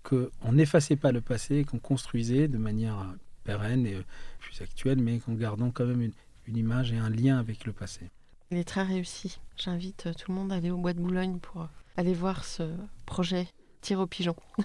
[0.04, 3.98] qu'on n'effaçait pas le passé qu'on construisait de manière pérenne et
[4.40, 6.14] plus actuelle, mais qu'en gardant quand même une,
[6.48, 8.10] une image et un lien avec le passé.
[8.50, 9.40] Il est très réussi.
[9.58, 11.66] J'invite euh, tout le monde à aller au Bois de Boulogne pour euh,
[11.98, 12.64] aller voir ce
[13.06, 13.48] projet
[13.82, 14.36] Tir au pigeon.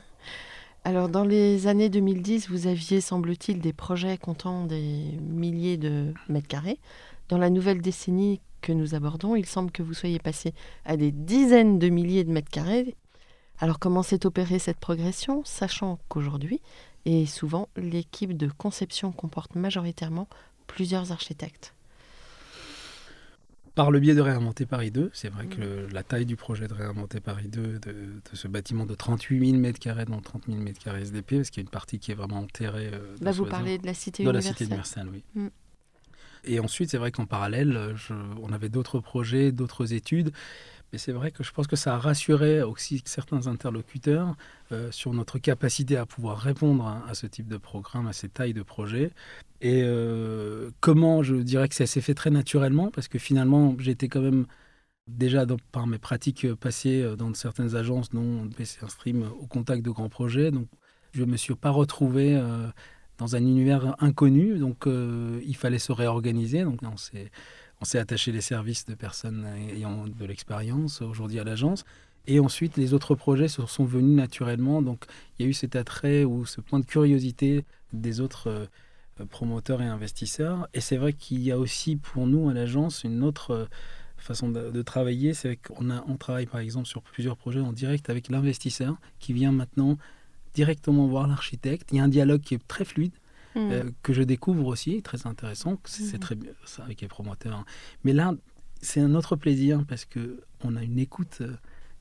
[0.84, 6.46] Alors, dans les années 2010, vous aviez, semble-t-il, des projets comptant des milliers de mètres
[6.46, 6.78] carrés.
[7.28, 11.10] Dans la nouvelle décennie que nous abordons, il semble que vous soyez passé à des
[11.10, 12.94] dizaines de milliers de mètres carrés.
[13.58, 16.60] Alors, comment s'est opérée cette progression, sachant qu'aujourd'hui,
[17.04, 20.28] et souvent, l'équipe de conception comporte majoritairement
[20.68, 21.74] plusieurs architectes
[23.74, 26.68] Par le biais de Réinventer Paris 2, c'est vrai que le- la taille du projet
[26.68, 30.58] de Réinventer Paris 2, de, de ce bâtiment de 38 000 m2 dans 30 000
[30.60, 32.90] m2 SDP, parce qu'il y a une partie qui est vraiment enterrée.
[32.92, 35.24] euh, dans Là, ce vous parlez de la cité de la cité universelle, oui.
[35.34, 35.46] Mm.
[36.44, 40.32] Et ensuite, c'est vrai qu'en parallèle, je- on avait d'autres projets, d'autres études.
[40.92, 44.36] Mais c'est vrai que je pense que ça a rassuré aussi certains interlocuteurs
[44.72, 48.52] euh, sur notre capacité à pouvoir répondre à, ce type de programme, à ces tailles
[48.52, 49.10] de projets.
[49.62, 54.08] Et euh, comment, je dirais que ça s'est fait très naturellement, parce que finalement, j'étais
[54.08, 54.44] quand même
[55.08, 59.90] déjà par mes pratiques passées euh, dans certaines agences, dont PC Stream, au contact de
[59.90, 60.50] grands projets.
[60.50, 60.68] Donc,
[61.12, 62.40] je ne me suis pas retrouvé
[63.18, 66.64] dans un univers inconnu, donc il fallait se réorganiser.
[66.64, 67.30] Donc, on s'est
[67.82, 71.84] on s'est attaché les services de personnes ayant de l'expérience aujourd'hui à l'agence.
[72.28, 74.82] Et ensuite, les autres projets sont venus naturellement.
[74.82, 75.04] Donc,
[75.36, 79.82] il y a eu cet attrait ou ce point de curiosité des autres euh, promoteurs
[79.82, 80.68] et investisseurs.
[80.74, 83.64] Et c'est vrai qu'il y a aussi pour nous à l'agence une autre euh,
[84.16, 85.34] façon de, travailler.
[85.34, 89.98] C'est qu'on travaille par exemple sur plusieurs projets en direct avec l'investisseur qui vient maintenant
[90.54, 91.88] directement voir l'architecte.
[91.90, 93.12] Il y a un dialogue qui est très fluide.
[93.54, 93.58] Mm.
[93.70, 95.78] Euh, que je découvre aussi, très intéressant.
[95.84, 96.18] C'est Mhm.
[96.20, 97.54] très bien ça avec les promoteurs.
[97.58, 97.64] hein.
[98.04, 98.34] Mais là,
[98.80, 101.54] c'est un autre plaisir parce que on a une écoute euh,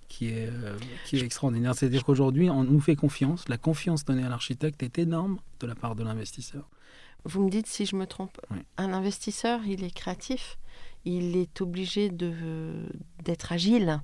[0.08, 1.74] qui est, euh, qui est extraordinaire.
[1.76, 3.48] C'est-à-dire qu'aujourd'hui, on nous fait confiance.
[3.50, 6.70] La confiance donnée à l'architecte est énorme de la part de l'investisseur.
[7.24, 8.38] Vous me dites si je me trompe.
[8.50, 8.58] Oui.
[8.78, 10.58] Un investisseur, il est créatif.
[11.06, 14.02] Il est obligé d'être agile.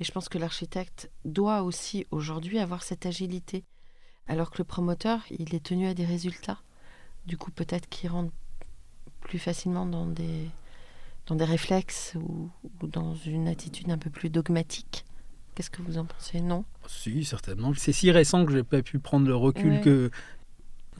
[0.00, 3.64] Et je pense que l'architecte doit aussi aujourd'hui avoir cette agilité.
[4.28, 6.58] Alors que le promoteur, il est tenu à des résultats.
[7.26, 8.32] Du coup, peut-être qu'il rentre
[9.20, 10.48] plus facilement dans des,
[11.26, 12.50] dans des réflexes ou,
[12.82, 15.04] ou dans une attitude un peu plus dogmatique.
[15.54, 16.40] Qu'est-ce que vous en pensez?
[16.40, 16.64] Non?
[16.86, 17.72] Si, certainement.
[17.76, 19.80] C'est si récent que j'ai pas pu prendre le recul Ouais.
[19.80, 20.10] que.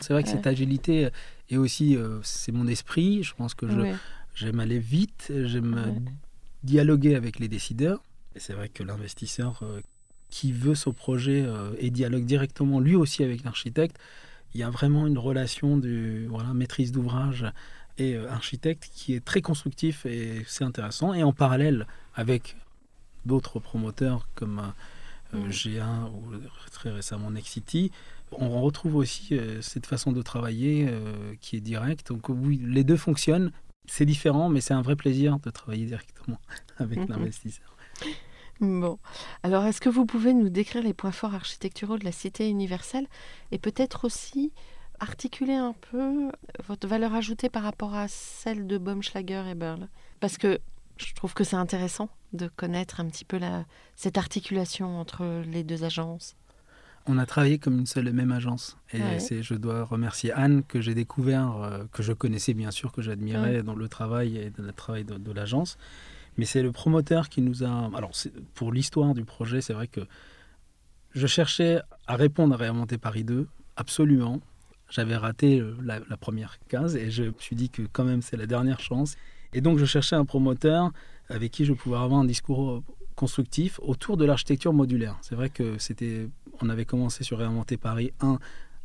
[0.01, 0.35] C'est vrai que Ouais.
[0.37, 1.09] cette agilité
[1.51, 3.23] est aussi, euh, c'est mon esprit.
[3.23, 3.95] Je pense que je, Ouais.
[4.35, 6.05] j'aime aller vite, j'aime
[6.63, 8.03] dialoguer avec les décideurs.
[8.35, 9.81] Et c'est vrai que l'investisseur euh,
[10.31, 13.99] qui veut ce projet euh, et dialogue directement lui aussi avec l'architecte,
[14.55, 17.47] il y a vraiment une relation de voilà, maîtrise d'ouvrage
[17.99, 21.15] et euh, architecte qui est très constructif et c'est intéressant.
[21.15, 22.57] Et en parallèle avec
[23.27, 24.71] d'autres promoteurs comme euh,
[25.31, 25.51] Mm.
[25.51, 26.33] G1 ou
[26.73, 27.93] très récemment Nexity,
[28.33, 30.89] on retrouve aussi cette façon de travailler
[31.43, 32.09] qui est directe.
[32.09, 33.53] Donc oui, les deux fonctionnent.
[33.85, 36.41] C'est différent, mais c'est un vrai plaisir de travailler directement
[36.79, 37.09] avec Mhm.
[37.11, 37.77] l'investisseur.
[38.61, 38.99] Bon.
[39.43, 43.07] Alors, est-ce que vous pouvez nous décrire les points forts architecturaux de la cité universelle
[43.53, 44.53] et peut-être aussi
[45.01, 46.31] articuler un peu
[46.67, 50.59] votre valeur ajoutée par rapport à celle de Baumschlager et Berle Parce que
[50.97, 55.63] je trouve que c'est intéressant de connaître un petit peu la, cette articulation entre les
[55.63, 56.35] deux agences.
[57.07, 58.77] On a travaillé comme une seule et même agence.
[58.93, 59.21] Et Ouais.
[59.21, 63.01] c'est, je dois remercier Anne que j'ai découvert, euh, que je connaissais bien sûr, que
[63.01, 65.79] j'admirais dans le travail et dans le travail de, de l'agence.
[66.39, 67.91] Mais c'est le promoteur qui nous a.
[67.95, 68.13] Alors,
[68.55, 70.01] pour l'histoire du projet, c'est vrai que
[71.13, 74.41] je cherchais à répondre à Réinventer Paris 2, absolument.
[74.89, 78.37] J'avais raté euh, la, première case et je me suis dit que quand même c'est
[78.37, 79.17] la dernière chance.
[79.53, 80.93] Et donc je cherchais un promoteur
[81.29, 82.83] avec qui je pouvais avoir un discours euh,
[83.17, 85.19] constructif autour de l'architecture modulaire.
[85.21, 86.29] C'est vrai que c'était,
[86.63, 88.39] on avait commencé sur Réinventer Paris 1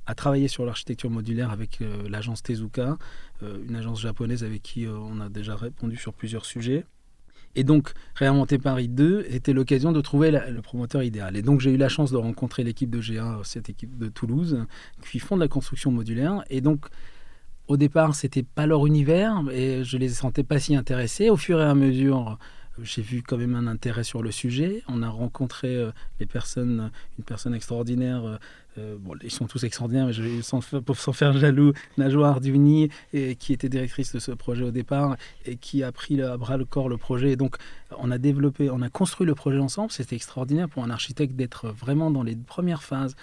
[0.06, 2.98] à travailler sur l'architecture modulaire avec euh, l'agence Tezuka,
[3.42, 6.86] une agence japonaise avec qui on a déjà répondu sur plusieurs sujets.
[7.56, 11.38] Et donc, Réinventer Paris 2 était l'occasion de trouver le promoteur idéal.
[11.38, 14.66] Et donc, j'ai eu la chance de rencontrer l'équipe de GA, cette équipe de Toulouse,
[15.10, 16.44] qui font de la construction modulaire.
[16.50, 16.86] Et donc,
[17.68, 21.30] au départ, c'était pas leur univers et je les sentais pas si intéressés.
[21.30, 22.38] Au fur et à mesure,
[22.82, 24.82] j'ai vu quand même un intérêt sur le sujet.
[24.88, 28.26] On a rencontré euh, les personnes, une personne extraordinaire.
[28.26, 28.38] euh,
[28.80, 32.30] euh, bon, ils sont tous extraordinaires, mais je, sans, fa- pour s'en faire jaloux, Najwa
[32.30, 36.36] Arduni, et, qui était directrice de ce projet au départ et qui a pris à
[36.38, 37.32] bras le corps le projet.
[37.34, 37.58] Et donc,
[38.00, 39.92] on a développé, on a construit le projet ensemble.
[39.92, 43.16] C'était extraordinaire pour un architecte d'être vraiment dans les premières phases,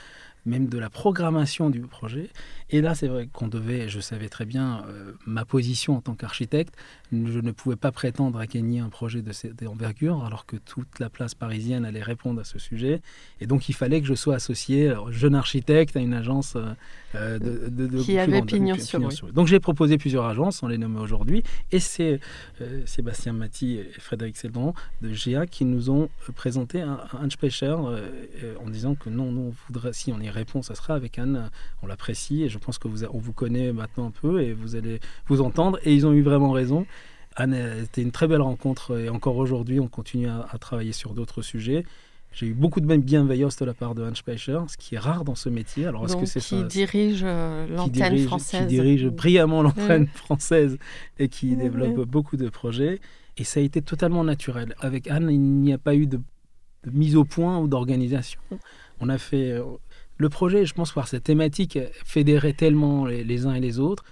[0.47, 2.31] même de la programmation du projet.
[2.71, 6.15] Et là, c'est vrai qu'on devait, je savais très bien euh, ma position en tant
[6.15, 6.75] qu'architecte.
[7.13, 10.99] Je ne pouvais pas prétendre à gagner un projet de cette envergure, alors que toute
[11.01, 13.03] la place parisienne allait répondre à ce sujet.
[13.41, 16.67] Et donc, il fallait que je sois associé, alors, jeune architecte, à une agence euh,
[17.17, 19.33] euh, de, de- de Qui avait pignon pi- sur rue.
[19.33, 21.43] Donc, j'ai proposé plusieurs agences, sans les nommer aujourd'hui.
[21.73, 22.21] Et c'est
[22.61, 27.29] euh, Sébastien Mati et Frédéric Cédron de GA qui nous ont présenté un, un
[27.89, 28.09] euh,
[28.45, 31.19] euh, en disant que non, non, on voudrait, si on y répond, ça sera avec
[31.19, 31.51] Anne.
[31.83, 34.53] On l'apprécie et je pense que vous, a- on vous connaît maintenant un peu et
[34.53, 35.79] vous allez vous entendre.
[35.85, 36.87] Et ils ont eu vraiment raison.
[37.37, 41.15] Anne, c'était une très belle rencontre et encore aujourd'hui, on continue à, à travailler sur
[41.15, 41.85] d'autres sujets.
[42.33, 44.99] J'ai eu beaucoup de même bienveillance de la part de Hans Speicher, ce qui est
[44.99, 45.87] rare dans ce métier.
[45.87, 48.61] Alors, est-ce que c'est qui ça dirige euh, l'antenne française.
[48.61, 50.79] qui dirige brillamment l'antenne française
[51.19, 53.01] et qui développe beaucoup de projets.
[53.37, 54.75] Et ça a été totalement naturel.
[54.79, 56.19] Avec Anne, il n'y a pas eu de,
[56.85, 58.41] de mise au point ou d'organisation.
[59.01, 59.65] On a fait euh,
[60.17, 64.05] le projet, je pense, par cette thématique, fédérait tellement les, les uns et les autres.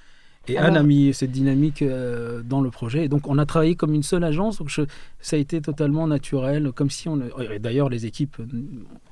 [0.49, 3.05] Et Alors- Anne a mis cette dynamique euh, dans le projet.
[3.05, 4.59] Et donc, on a travaillé comme une seule agence.
[4.59, 4.83] Donc, je-
[5.21, 7.21] ça a été totalement naturel, comme si on.
[7.41, 8.37] et D'ailleurs, les équipes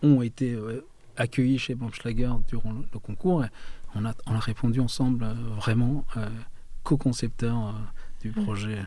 [0.03, 0.85] ont été euh,
[1.16, 3.44] accueillies chez Baumschlager durant le, le concours.
[3.44, 3.49] Et
[3.94, 6.27] on, a, on a répondu ensemble, euh, vraiment, euh,
[6.85, 7.72] co-concepteurs euh,
[8.20, 8.44] du Mm.
[8.44, 8.79] projet.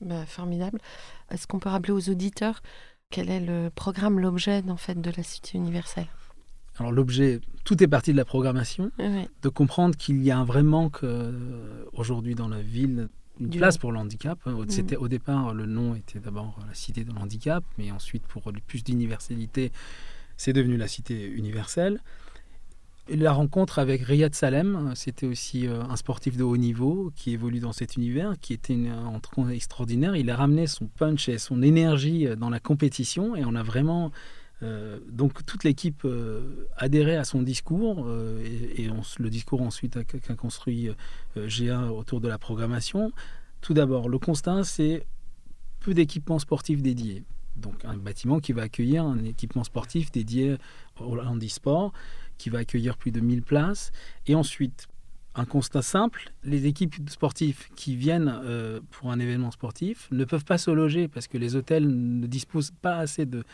[0.00, 0.78] Bah, formidable.
[1.30, 2.62] Est-ce qu'on peut rappeler aux auditeurs
[3.10, 6.06] quel est le programme, l'objet en fait de la Cité universelle?
[6.78, 8.90] Alors, l'objet, tout est parti de la programmation.
[9.42, 13.08] De comprendre qu'il y a un vrai manque euh, aujourd'hui dans la ville
[13.40, 14.38] une Du- place pour le handicap.
[14.46, 14.70] Au- Mhm.
[14.70, 18.84] C'était au départ le nom était d'abord la cité de l'handicap, mais ensuite pour plus
[18.84, 19.72] d'universalité,
[20.36, 22.00] c'est devenu la cité universelle.
[23.08, 27.32] Et la rencontre avec Riyad Salem, c'était aussi euh, un sportif de haut niveau qui
[27.32, 30.16] évolue dans cet univers, qui était une, un entraîneur extraordinaire.
[30.16, 33.62] Il a ramené son punch et son énergie euh, dans la compétition et on a
[33.62, 34.10] vraiment
[34.62, 38.42] euh, donc toute l'équipe euh, adhérait à son discours euh,
[38.76, 38.88] et,
[39.18, 40.90] le discours ensuite qu'a construit
[41.36, 43.12] GA autour de la programmation.
[43.60, 45.06] Tout d'abord, le constat, c'est
[45.80, 47.24] peu d'équipements sportifs dédiés.
[47.56, 50.56] Donc un bâtiment qui va accueillir un équipement sportif dédié
[51.00, 51.92] au handisport,
[52.38, 53.92] qui va accueillir plus de 1000 places.
[54.26, 54.88] Et ensuite,
[55.34, 58.40] un constat simple, les équipes sportives qui viennent
[58.90, 62.72] pour un événement sportif ne peuvent pas se loger parce que les hôtels ne disposent
[62.82, 63.44] pas assez de,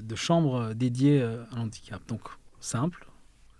[0.00, 2.00] de chambres dédiées euh, à l'handicap.
[2.08, 2.20] Donc,
[2.60, 3.06] simple,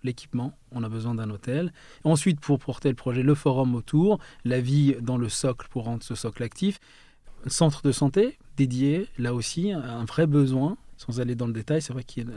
[0.02, 1.72] l'équipement, on a besoin d'un hôtel.
[2.04, 6.02] Ensuite, pour porter le projet, le forum autour, la vie dans le socle pour rendre
[6.02, 6.80] ce socle actif.
[7.46, 10.76] Centre de santé dédié, là aussi, un vrai besoin.
[10.96, 12.30] Sans aller dans le détail, c'est vrai qu'il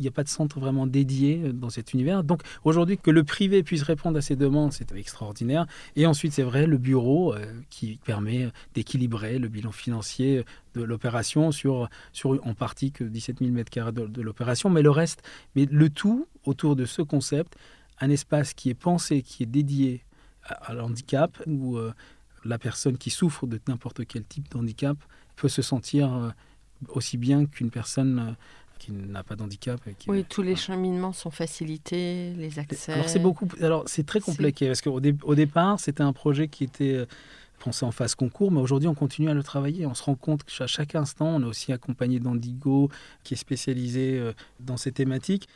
[0.00, 2.24] n'y a, pas de centre vraiment dédié dans cet univers.
[2.24, 5.66] Donc aujourd'hui, que le privé puisse répondre à ces demandes, c'est extraordinaire.
[5.96, 11.52] Et ensuite, c'est vrai, le bureau euh, qui permet d'équilibrer le bilan financier de l'opération
[11.52, 15.22] sur, sur en partie que 17 000 m2 de, de l'opération, mais le reste,
[15.56, 17.56] mais le tout autour de ce concept,
[18.00, 20.04] un espace qui est pensé, qui est dédié
[20.44, 21.92] à, l'handicap, où euh,
[22.44, 24.96] la personne qui souffre de n'importe quel type d'handicap
[25.36, 26.30] peut se sentir euh,
[26.88, 28.32] aussi bien qu'une personne euh,
[28.80, 29.80] qui n'a pas d'handicap.
[30.08, 32.92] Oui, tous les cheminements sont facilités, les accès.
[32.92, 36.64] Alors c'est beaucoup, alors c'est très compliqué parce qu'au au départ c'était un projet qui
[36.64, 37.06] était euh,
[37.60, 39.86] pensé en phase concours, mais aujourd'hui on continue à le travailler.
[39.86, 42.90] On se rend compte qu'à chaque instant, on est aussi accompagné d'Andigo,
[43.22, 44.20] qui est spécialisé
[44.58, 45.46] dans ces thématiques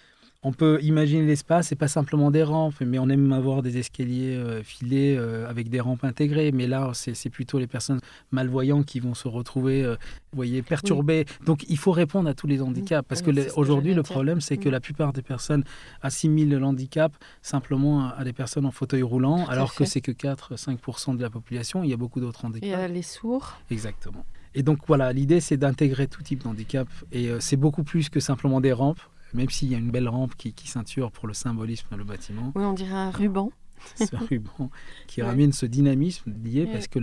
[0.45, 4.37] on peut imaginer l'espace, c'est pas simplement des rampes, mais on aime avoir des escaliers
[4.37, 6.53] euh, filés euh, avec des rampes intégrées.
[6.53, 11.25] Mais là, c'est plutôt les personnes malvoyantes qui vont se retrouver, euh, vous voyez, perturbées.
[11.47, 14.69] Donc, il faut répondre à tous les handicaps, parce que aujourd'hui, le problème, c'est que
[14.69, 15.65] la plupart des personnes
[16.03, 21.23] assimilent l'handicap simplement à, des personnes en fauteuil roulant, alors que c'est que 4-5% de
[21.23, 21.83] la population.
[21.83, 22.67] Il y a beaucoup d'autres handicaps.
[22.67, 23.59] Il y a les sourds.
[23.71, 24.27] Exactement.
[24.55, 28.61] Et donc voilà, l'idée c'est d'intégrer tout type d'handicap et c'est beaucoup plus que simplement
[28.61, 29.01] des rampes
[29.35, 32.53] même s'il y a une belle rampe qui, ceinture pour le symbolisme dans le bâtiment.
[32.55, 33.51] Oui, on dirait un ruban.
[33.97, 34.71] ce ruban
[35.07, 37.01] qui ramène ce dynamisme lié parce que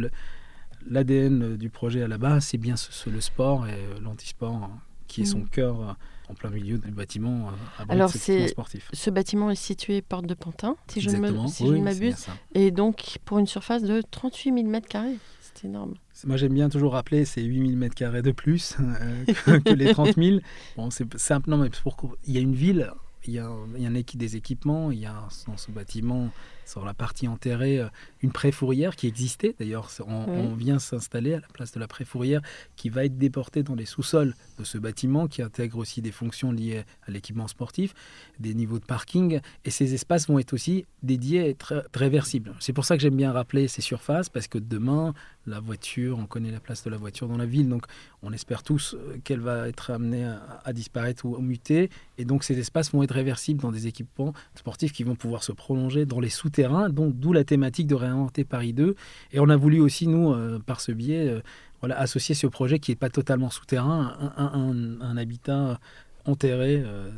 [0.89, 5.21] l'ADN du projet à la base, c'est bien le sport et euh, l'antisport hein, qui
[5.21, 5.49] est son mm.
[5.49, 5.93] cœur euh,
[6.29, 8.53] en plein milieu du bâtiment euh, Alors, c'est.
[8.93, 13.47] Ce bâtiment est situé porte de Pantin, si je ne m'abuse, et donc pour une
[13.47, 15.17] surface de 38 000 m2.
[15.53, 15.95] C'est énorme.
[16.25, 18.75] Moi, j'aime bien toujours rappeler, c'est 8000 m2 de plus
[19.47, 20.39] euh, que, les 30 000.
[20.77, 22.91] Bon, c'est simple, non, mais pour, il y a une ville,
[23.25, 26.29] il y a, il y des équipements, il y a dans ce bâtiment
[26.65, 27.87] sur la partie enterrée, euh,
[28.21, 29.55] une pré-fourrière qui existait.
[29.59, 32.41] D'ailleurs, on, vient s'installer à la place de la pré-fourrière
[32.75, 36.51] qui va être déportée dans les sous-sols de ce bâtiment qui intègre aussi des fonctions
[36.51, 37.93] liées à l'équipement sportif,
[38.39, 39.39] des niveaux de parking.
[39.65, 42.53] Et ces espaces vont être aussi dédiés à être réversibles.
[42.59, 45.13] C'est pour ça que j'aime bien rappeler ces surfaces parce que demain,
[45.47, 47.85] la voiture, on connaît la place de la voiture dans la ville, donc
[48.21, 50.31] on espère tous euh, qu'elle va être amenée
[50.63, 51.89] à, disparaître ou à muter.
[52.17, 55.51] Et donc ces espaces vont être réversibles dans des équipements sportifs qui vont pouvoir se
[55.51, 56.49] prolonger dans les sous
[56.89, 58.95] donc d'où la thématique de réinventer Paris 2.
[59.31, 61.41] Et on a voulu aussi, nous, euh, par ce biais, euh,
[61.79, 65.79] voilà, associer ce projet qui n'est pas totalement souterrain, un, un, habitat
[66.25, 67.09] enterré euh,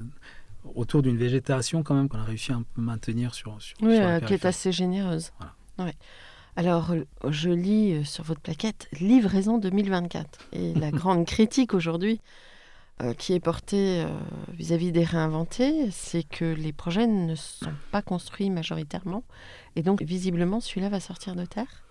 [0.76, 4.46] autour d'une végétation quand même qu'on a réussi à maintenir sur, sur, oui, qui est
[4.46, 5.32] assez généreuse.
[6.56, 6.94] Alors,
[7.28, 10.48] je lis sur votre plaquette livraison 2024.
[10.54, 12.22] Et la grande critique aujourd'hui,
[13.02, 14.08] euh, qui est porté euh,
[14.54, 19.24] vis-à-vis des réinventés, c'est que les projets ne sont pas construits majoritairement.
[19.76, 21.84] Et donc, visiblement, celui-là va sortir de terre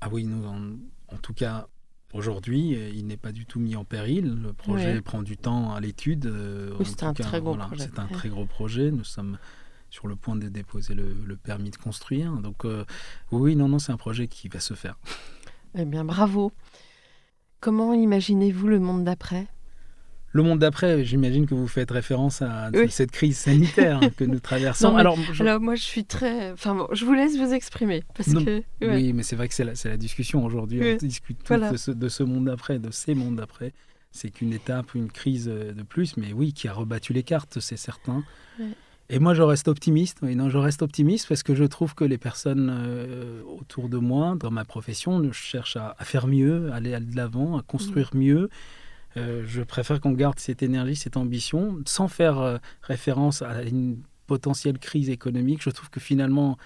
[0.00, 1.66] Ah oui, nous, en, tout cas,
[2.12, 4.40] aujourd'hui, euh, il n'est pas du tout mis en péril.
[4.40, 6.32] Le projet prend du temps à l'étude.
[6.84, 7.88] c'est un très gros projet.
[7.92, 8.92] C'est un très gros projet.
[8.92, 9.38] Nous sommes
[9.90, 12.32] sur le point de déposer le, permis de construire.
[12.32, 12.64] Donc,
[13.32, 14.98] oui, non, non, c'est un projet qui va se faire.
[15.76, 16.52] Eh bien, bravo.
[17.58, 19.48] Comment imaginez-vous le monde d'après?
[20.34, 24.96] Le monde d'après, j'imagine que vous faites référence à cette crise sanitaire que nous traversons.
[24.96, 25.16] alors,
[25.60, 26.50] moi, je suis très.
[26.50, 28.02] Enfin, je vous laisse vous exprimer.
[28.14, 30.80] Parce que, Oui, mais c'est vrai que c'est la, la, discussion aujourd'hui.
[30.82, 33.72] On discute de, ce, de, ce, monde d'après, de ces mondes d'après.
[34.10, 37.76] C'est qu'une étape, une crise de plus, mais oui, qui a rebattu les cartes, c'est
[37.76, 38.24] certain.
[39.10, 40.18] Et moi, je reste optimiste.
[40.22, 43.98] Oui, non, je reste optimiste parce que je trouve que les personnes euh, autour de
[43.98, 48.18] moi, dans ma profession, cherchent à, faire mieux, à aller de l'avant, à construire mmh.
[48.18, 48.50] mieux.
[49.16, 53.98] Euh, je préfère qu'on garde cette énergie, cette ambition, sans faire euh, référence à une
[54.26, 55.62] potentielle crise économique.
[55.62, 56.56] Je trouve que finalement,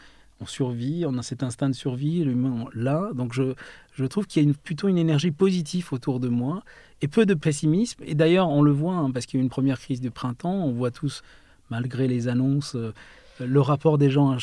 [0.41, 3.11] on survit, on a cet instinct de survie, l'humain là.
[3.15, 3.55] Donc je,
[3.94, 6.63] je trouve qu'il y a une, plutôt une énergie positive autour de moi
[7.03, 8.03] et peu de pessimisme.
[8.07, 10.11] Et d'ailleurs, on le voit, hein, parce qu'il y a eu une première crise du
[10.11, 11.23] printemps, on voit tous,
[11.71, 12.92] malgré les annonces, euh,
[13.40, 14.37] le rapport des gens,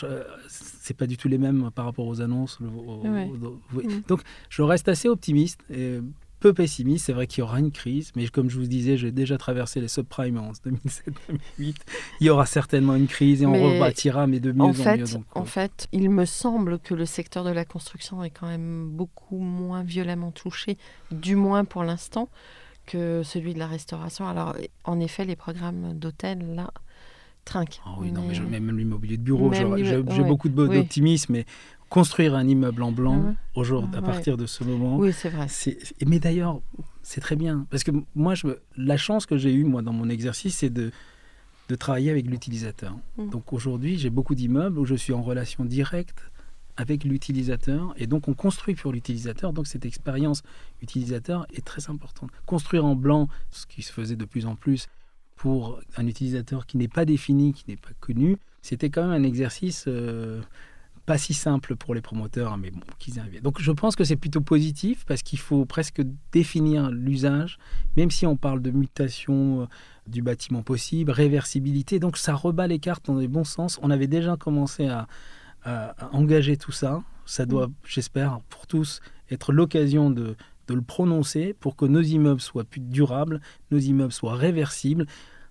[0.48, 2.60] c'est pas du tout les mêmes par rapport aux annonces.
[4.08, 5.60] Donc je reste assez optimiste.
[5.70, 6.00] Et
[6.46, 7.08] peu pessimiste.
[7.08, 9.82] C'est vrai qu'il y aura une crise, mais comme je vous disais, j'ai déjà traversé
[9.82, 11.76] les subprimes en 2007-2008.
[12.20, 15.06] Il y aura certainement une crise et on rebâtira, mais de mieux en, fait, mieux.
[15.34, 15.46] en euh.
[15.46, 19.82] fait, il me semble que le secteur de la construction est quand même beaucoup moins
[19.82, 20.78] violemment touché,
[21.12, 22.30] du moins pour l'instant,
[22.86, 24.28] que celui de la restauration.
[24.28, 26.70] Alors, en effet, les programmes d'hôtels, là,
[27.44, 27.80] trinque.
[27.86, 30.24] Ah oui, non, Mais- mais je- même l'immobilier de bureau, j'ai ouais.
[30.28, 30.78] beaucoup de- Oui.
[30.78, 31.46] d'optimisme, mais
[31.96, 33.36] construire un immeuble en blanc, Mhm.
[33.56, 34.06] aujourd'hui, à Ouais.
[34.06, 35.48] partir de ce moment, Oui, c'est vrai.
[36.06, 36.62] mais d'ailleurs,
[37.04, 37.66] c'est très bien.
[37.70, 40.92] Parce que moi, je, la chance que j'ai eue, moi, dans mon exercice, c'est de,
[41.70, 42.94] de travailler avec l'utilisateur.
[43.18, 43.30] Mhm.
[43.30, 46.20] Donc aujourd'hui, j'ai beaucoup d'immeubles où je suis en relation directe
[46.76, 47.94] avec l'utilisateur.
[47.96, 49.54] Et donc, on construit pour l'utilisateur.
[49.54, 50.44] Donc, cette expérience
[50.82, 52.30] utilisateur est très importante.
[52.46, 54.88] Construire en blanc, ce qui se faisait de plus en plus
[55.38, 59.26] pour un utilisateur qui n'est pas défini, qui n'est pas connu, c'était quand même un
[59.26, 60.42] exercice euh,
[61.06, 63.42] pas si simple pour les promoteurs, hein, mais bon, qu'ils y arrivaient.
[63.42, 66.02] Donc je pense que c'est plutôt positif parce qu'il faut presque
[66.32, 67.58] définir l'usage,
[67.96, 69.66] même si on parle de mutation euh,
[70.08, 72.00] du bâtiment possible, réversibilité.
[72.00, 73.80] Donc ça rebat les cartes dans les bons sens.
[73.84, 75.08] On avait déjà commencé à,
[75.64, 77.04] à- à engager tout ça.
[77.26, 79.00] Ça doit, j'espère, pour tous,
[79.32, 80.36] être l'occasion de,
[80.68, 83.42] de le prononcer pour que nos immeubles soient plus durables,
[83.72, 85.06] nos immeubles soient réversibles.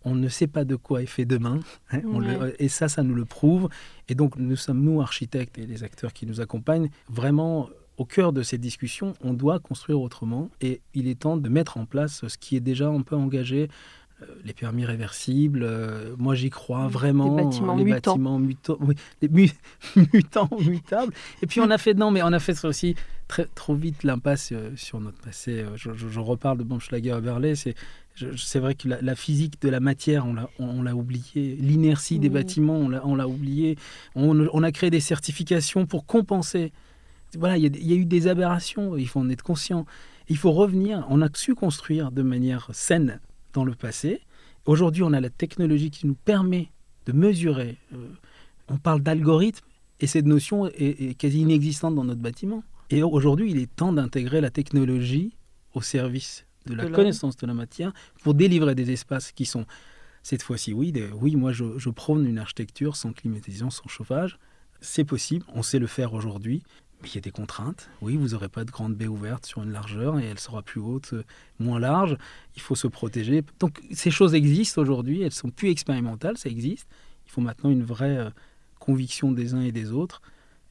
[0.04, 1.60] On ne sait pas de quoi est fait demain.
[1.90, 2.54] hein, on le- Ouais.
[2.58, 3.68] et ça, ça nous le prouve.
[4.08, 8.32] Et donc, nous sommes, nous, architectes et les acteurs qui nous accompagnent, vraiment au cœur
[8.32, 9.14] de cette discussion.
[9.22, 12.60] On doit construire autrement et il est temps de mettre en place ce qui est
[12.60, 13.68] déjà un peu engagé.
[14.22, 17.36] euh, Les permis réversibles, euh, moi j'y crois vraiment.
[17.36, 18.12] les bâtiments les mutants.
[18.12, 19.50] bâtiments mutants, oui, les mu-
[20.12, 21.12] mutants, mutables.
[21.42, 22.94] Et puis on a fait non, mais on a fait aussi
[23.26, 25.64] très, trop vite l'impasse euh, sur notre passé.
[25.76, 27.54] Je, je- je reparle de Baumschlager à Berlay.
[27.56, 27.74] C'est
[28.36, 30.26] c'est vrai que la, la physique de la matière,
[30.58, 31.56] on l'a oublié.
[31.56, 32.34] L'inertie des Oui.
[32.34, 33.76] bâtiments, on l'a oublié.
[34.14, 36.72] On, on a créé des certifications pour compenser.
[37.36, 39.86] Voilà, il y, a, il y a eu des aberrations, il faut en être conscient.
[40.28, 43.20] Il faut revenir, on a su construire de manière saine
[43.52, 44.20] dans le passé.
[44.66, 46.68] Aujourd'hui, on a la technologie qui nous permet
[47.06, 47.76] de mesurer.
[47.92, 48.08] Euh,
[48.68, 49.66] on parle d'algorithmes
[50.00, 52.62] et cette notion est, est quasi inexistante dans notre bâtiment.
[52.90, 55.36] Et aujourd'hui, il est temps d'intégrer la technologie
[55.74, 57.92] au service de la De connaissance de la matière
[58.22, 59.66] pour délivrer des espaces qui sont,
[60.22, 64.38] cette fois-ci, oui, des- oui, moi je, je prône une architecture sans climatisation, sans chauffage.
[64.80, 66.62] C'est possible, on sait le faire aujourd'hui,
[67.02, 67.88] mais il y a des contraintes.
[68.00, 70.80] Oui, vous n'aurez pas de grande baie ouverte sur une largeur et elle sera plus
[70.80, 71.22] haute, euh,
[71.58, 72.16] moins large.
[72.56, 73.42] Il faut se protéger.
[73.60, 76.88] Donc ces choses existent aujourd'hui, elles sont plus expérimentales, ça existe.
[77.26, 78.30] Il faut maintenant une vraie euh,
[78.78, 80.20] conviction des uns et des autres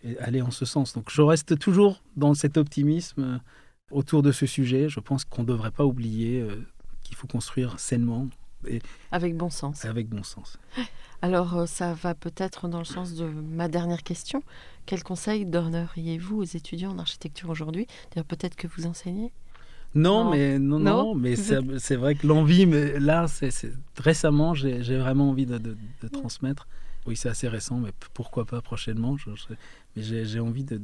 [0.03, 0.93] et aller en ce sens.
[0.93, 3.37] Donc je reste toujours dans cet optimisme euh,
[3.93, 4.89] autour de ce sujet.
[4.89, 6.55] Je pense qu'on ne devrait pas oublier euh,
[7.03, 8.27] qu'il faut construire sainement
[9.11, 9.85] Avec bon sens.
[9.85, 10.57] et avec bon sens.
[11.21, 14.43] Alors, euh, ça va peut-être dans le sens de ma dernière question.
[14.85, 17.87] Quel conseil donneriez-vous aux étudiants en architecture aujourd'hui?
[18.11, 19.31] D'ailleurs, peut-être que vous enseignez?
[19.95, 20.31] Non, Non.
[20.31, 21.35] mais non, non, Non mais
[21.79, 26.07] c'est vrai que l'envie, mais là, c'est c'est- récemment, j'ai vraiment envie de, de- de
[26.07, 26.67] transmettre.
[27.05, 29.53] Oui, c'est assez récent, mais pourquoi pas prochainement je- je-
[29.95, 30.77] Mais j'ai envie de,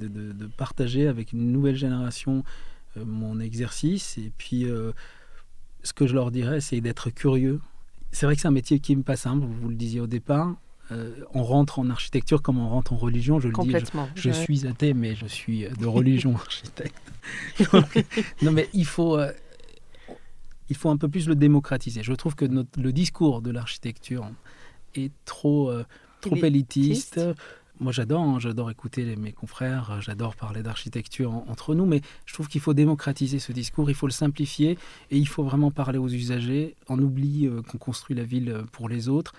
[0.57, 2.43] partager avec une nouvelle génération
[3.05, 4.17] mon exercice.
[4.17, 4.91] Et puis, euh,
[5.83, 7.59] ce que je leur dirais, c'est d'être curieux.
[8.11, 10.55] C'est vrai que c'est un métier qui n'est pas simple, vous le disiez au départ.
[10.91, 14.09] Euh, on rentre en architecture comme on rentre en religion, je le dis, je- Complètement.
[14.15, 14.33] je Ouais.
[14.35, 16.95] suis athée, mais je suis de religion architecte.
[17.71, 18.03] Donc,
[18.41, 19.31] non, mais il faut, euh,
[20.69, 22.01] il faut un peu plus le démocratiser.
[22.03, 24.27] Je trouve que notre- le discours de l'architecture
[24.95, 25.85] est trop, euh,
[26.21, 27.19] trop Élitiste.
[27.79, 31.85] Moi, j'adore, hein, j'adore écouter les- mes confrères, euh, j'adore parler d'architecture en- entre nous,
[31.85, 34.77] mais je trouve qu'il faut démocratiser ce discours, il faut le simplifier
[35.11, 36.75] et il faut vraiment parler aux usagers.
[36.89, 39.33] On oublie euh, qu'on construit la ville euh, pour les autres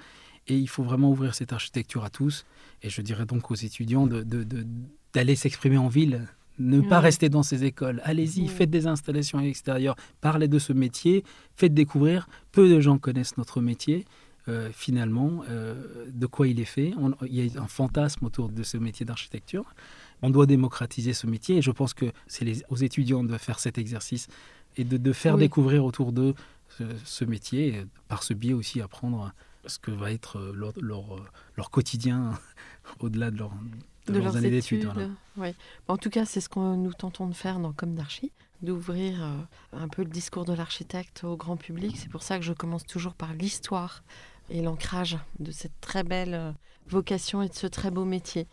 [0.48, 2.46] et il faut vraiment ouvrir cette architecture à tous.
[2.82, 4.66] Et je dirais donc aux étudiants de- de- de-
[5.12, 6.26] d'aller s'exprimer en ville,
[6.58, 8.00] ne pas rester dans ces écoles.
[8.04, 8.48] Allez-y, Ouais.
[8.48, 11.24] faites des installations à l'extérieur, parlez de ce métier,
[11.56, 12.26] faites découvrir.
[12.52, 14.06] Peu de gens connaissent notre métier.
[14.48, 16.92] Euh, finalement, euh, de quoi il est fait.
[16.98, 19.74] On- il y a un fantasme autour de ce métier d'architecture.
[20.22, 23.78] On doit démocratiser ce métier et je pense que c'est aux étudiants de faire cet
[23.78, 24.28] exercice
[24.76, 25.40] et de, de faire Oui.
[25.40, 26.34] découvrir autour d'eux
[26.78, 29.32] ce, ce métier et par ce biais aussi apprendre
[29.66, 31.20] ce que va être euh, leur, leur, euh,
[31.56, 32.38] leur quotidien
[33.00, 34.80] au-delà de, leur, de de leurs leurs années études.
[34.80, 34.94] d'études.
[34.94, 35.10] voilà.
[35.36, 35.54] ouais.
[35.88, 38.32] En tout cas, c'est ce que nous tentons de faire dans Comme d'Archi,
[38.62, 39.36] d'ouvrir euh,
[39.72, 41.96] un peu le discours de l'architecte au grand public.
[41.96, 44.02] C'est pour ça que je commence toujours par l'histoire
[44.50, 46.52] et l'ancrage de cette très belle euh,
[46.88, 48.46] vocation et de ce très beau métier.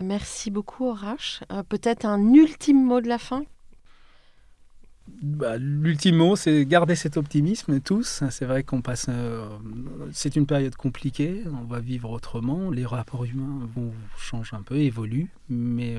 [0.00, 1.42] Merci beaucoup, Horache.
[1.52, 3.44] Euh, Peut-être un ultime mot de la fin?
[5.22, 8.24] Bah, L'ultime mot, c'est garder cet optimisme tous.
[8.30, 9.08] C'est vrai qu'on passe.
[10.12, 11.44] c'est une période compliquée.
[11.46, 12.70] On va vivre autrement.
[12.70, 15.30] Les rapports humains vont changer un peu, évoluent.
[15.48, 15.96] Mais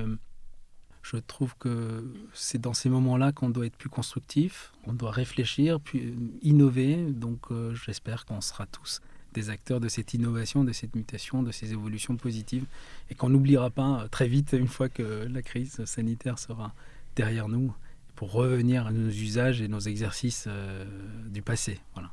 [1.02, 4.72] je trouve que c'est dans ces moments-là qu'on doit être plus constructif.
[4.86, 6.96] On doit réfléchir, puis innover.
[6.96, 9.00] Donc euh, j'espère qu'on sera tous
[9.34, 12.64] des acteurs de cette innovation, de cette mutation, de ces évolutions positives.
[13.10, 16.74] Et qu'on n'oubliera pas euh, très vite, une fois que la crise sanitaire sera
[17.16, 17.72] derrière nous
[18.14, 20.84] pour revenir à nos usages et nos exercices euh,
[21.28, 21.78] du passé.
[21.94, 22.10] Voilà.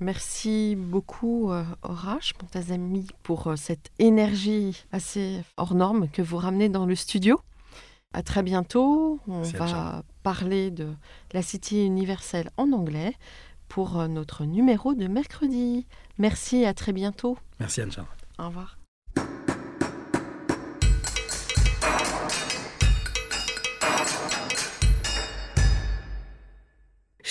[0.00, 6.68] Merci beaucoup, euh, Horace Montazami, pour euh, cette énergie assez hors norme que vous ramenez
[6.68, 7.40] dans le studio.
[8.14, 9.20] À très bientôt.
[9.28, 10.88] On va parler de
[11.32, 13.14] la City universelle en anglais
[13.68, 15.86] pour euh, notre numéro de mercredi.
[16.16, 17.38] Merci, à très bientôt.
[17.60, 18.12] Merci Anne-Charlotte.
[18.38, 18.77] Au revoir.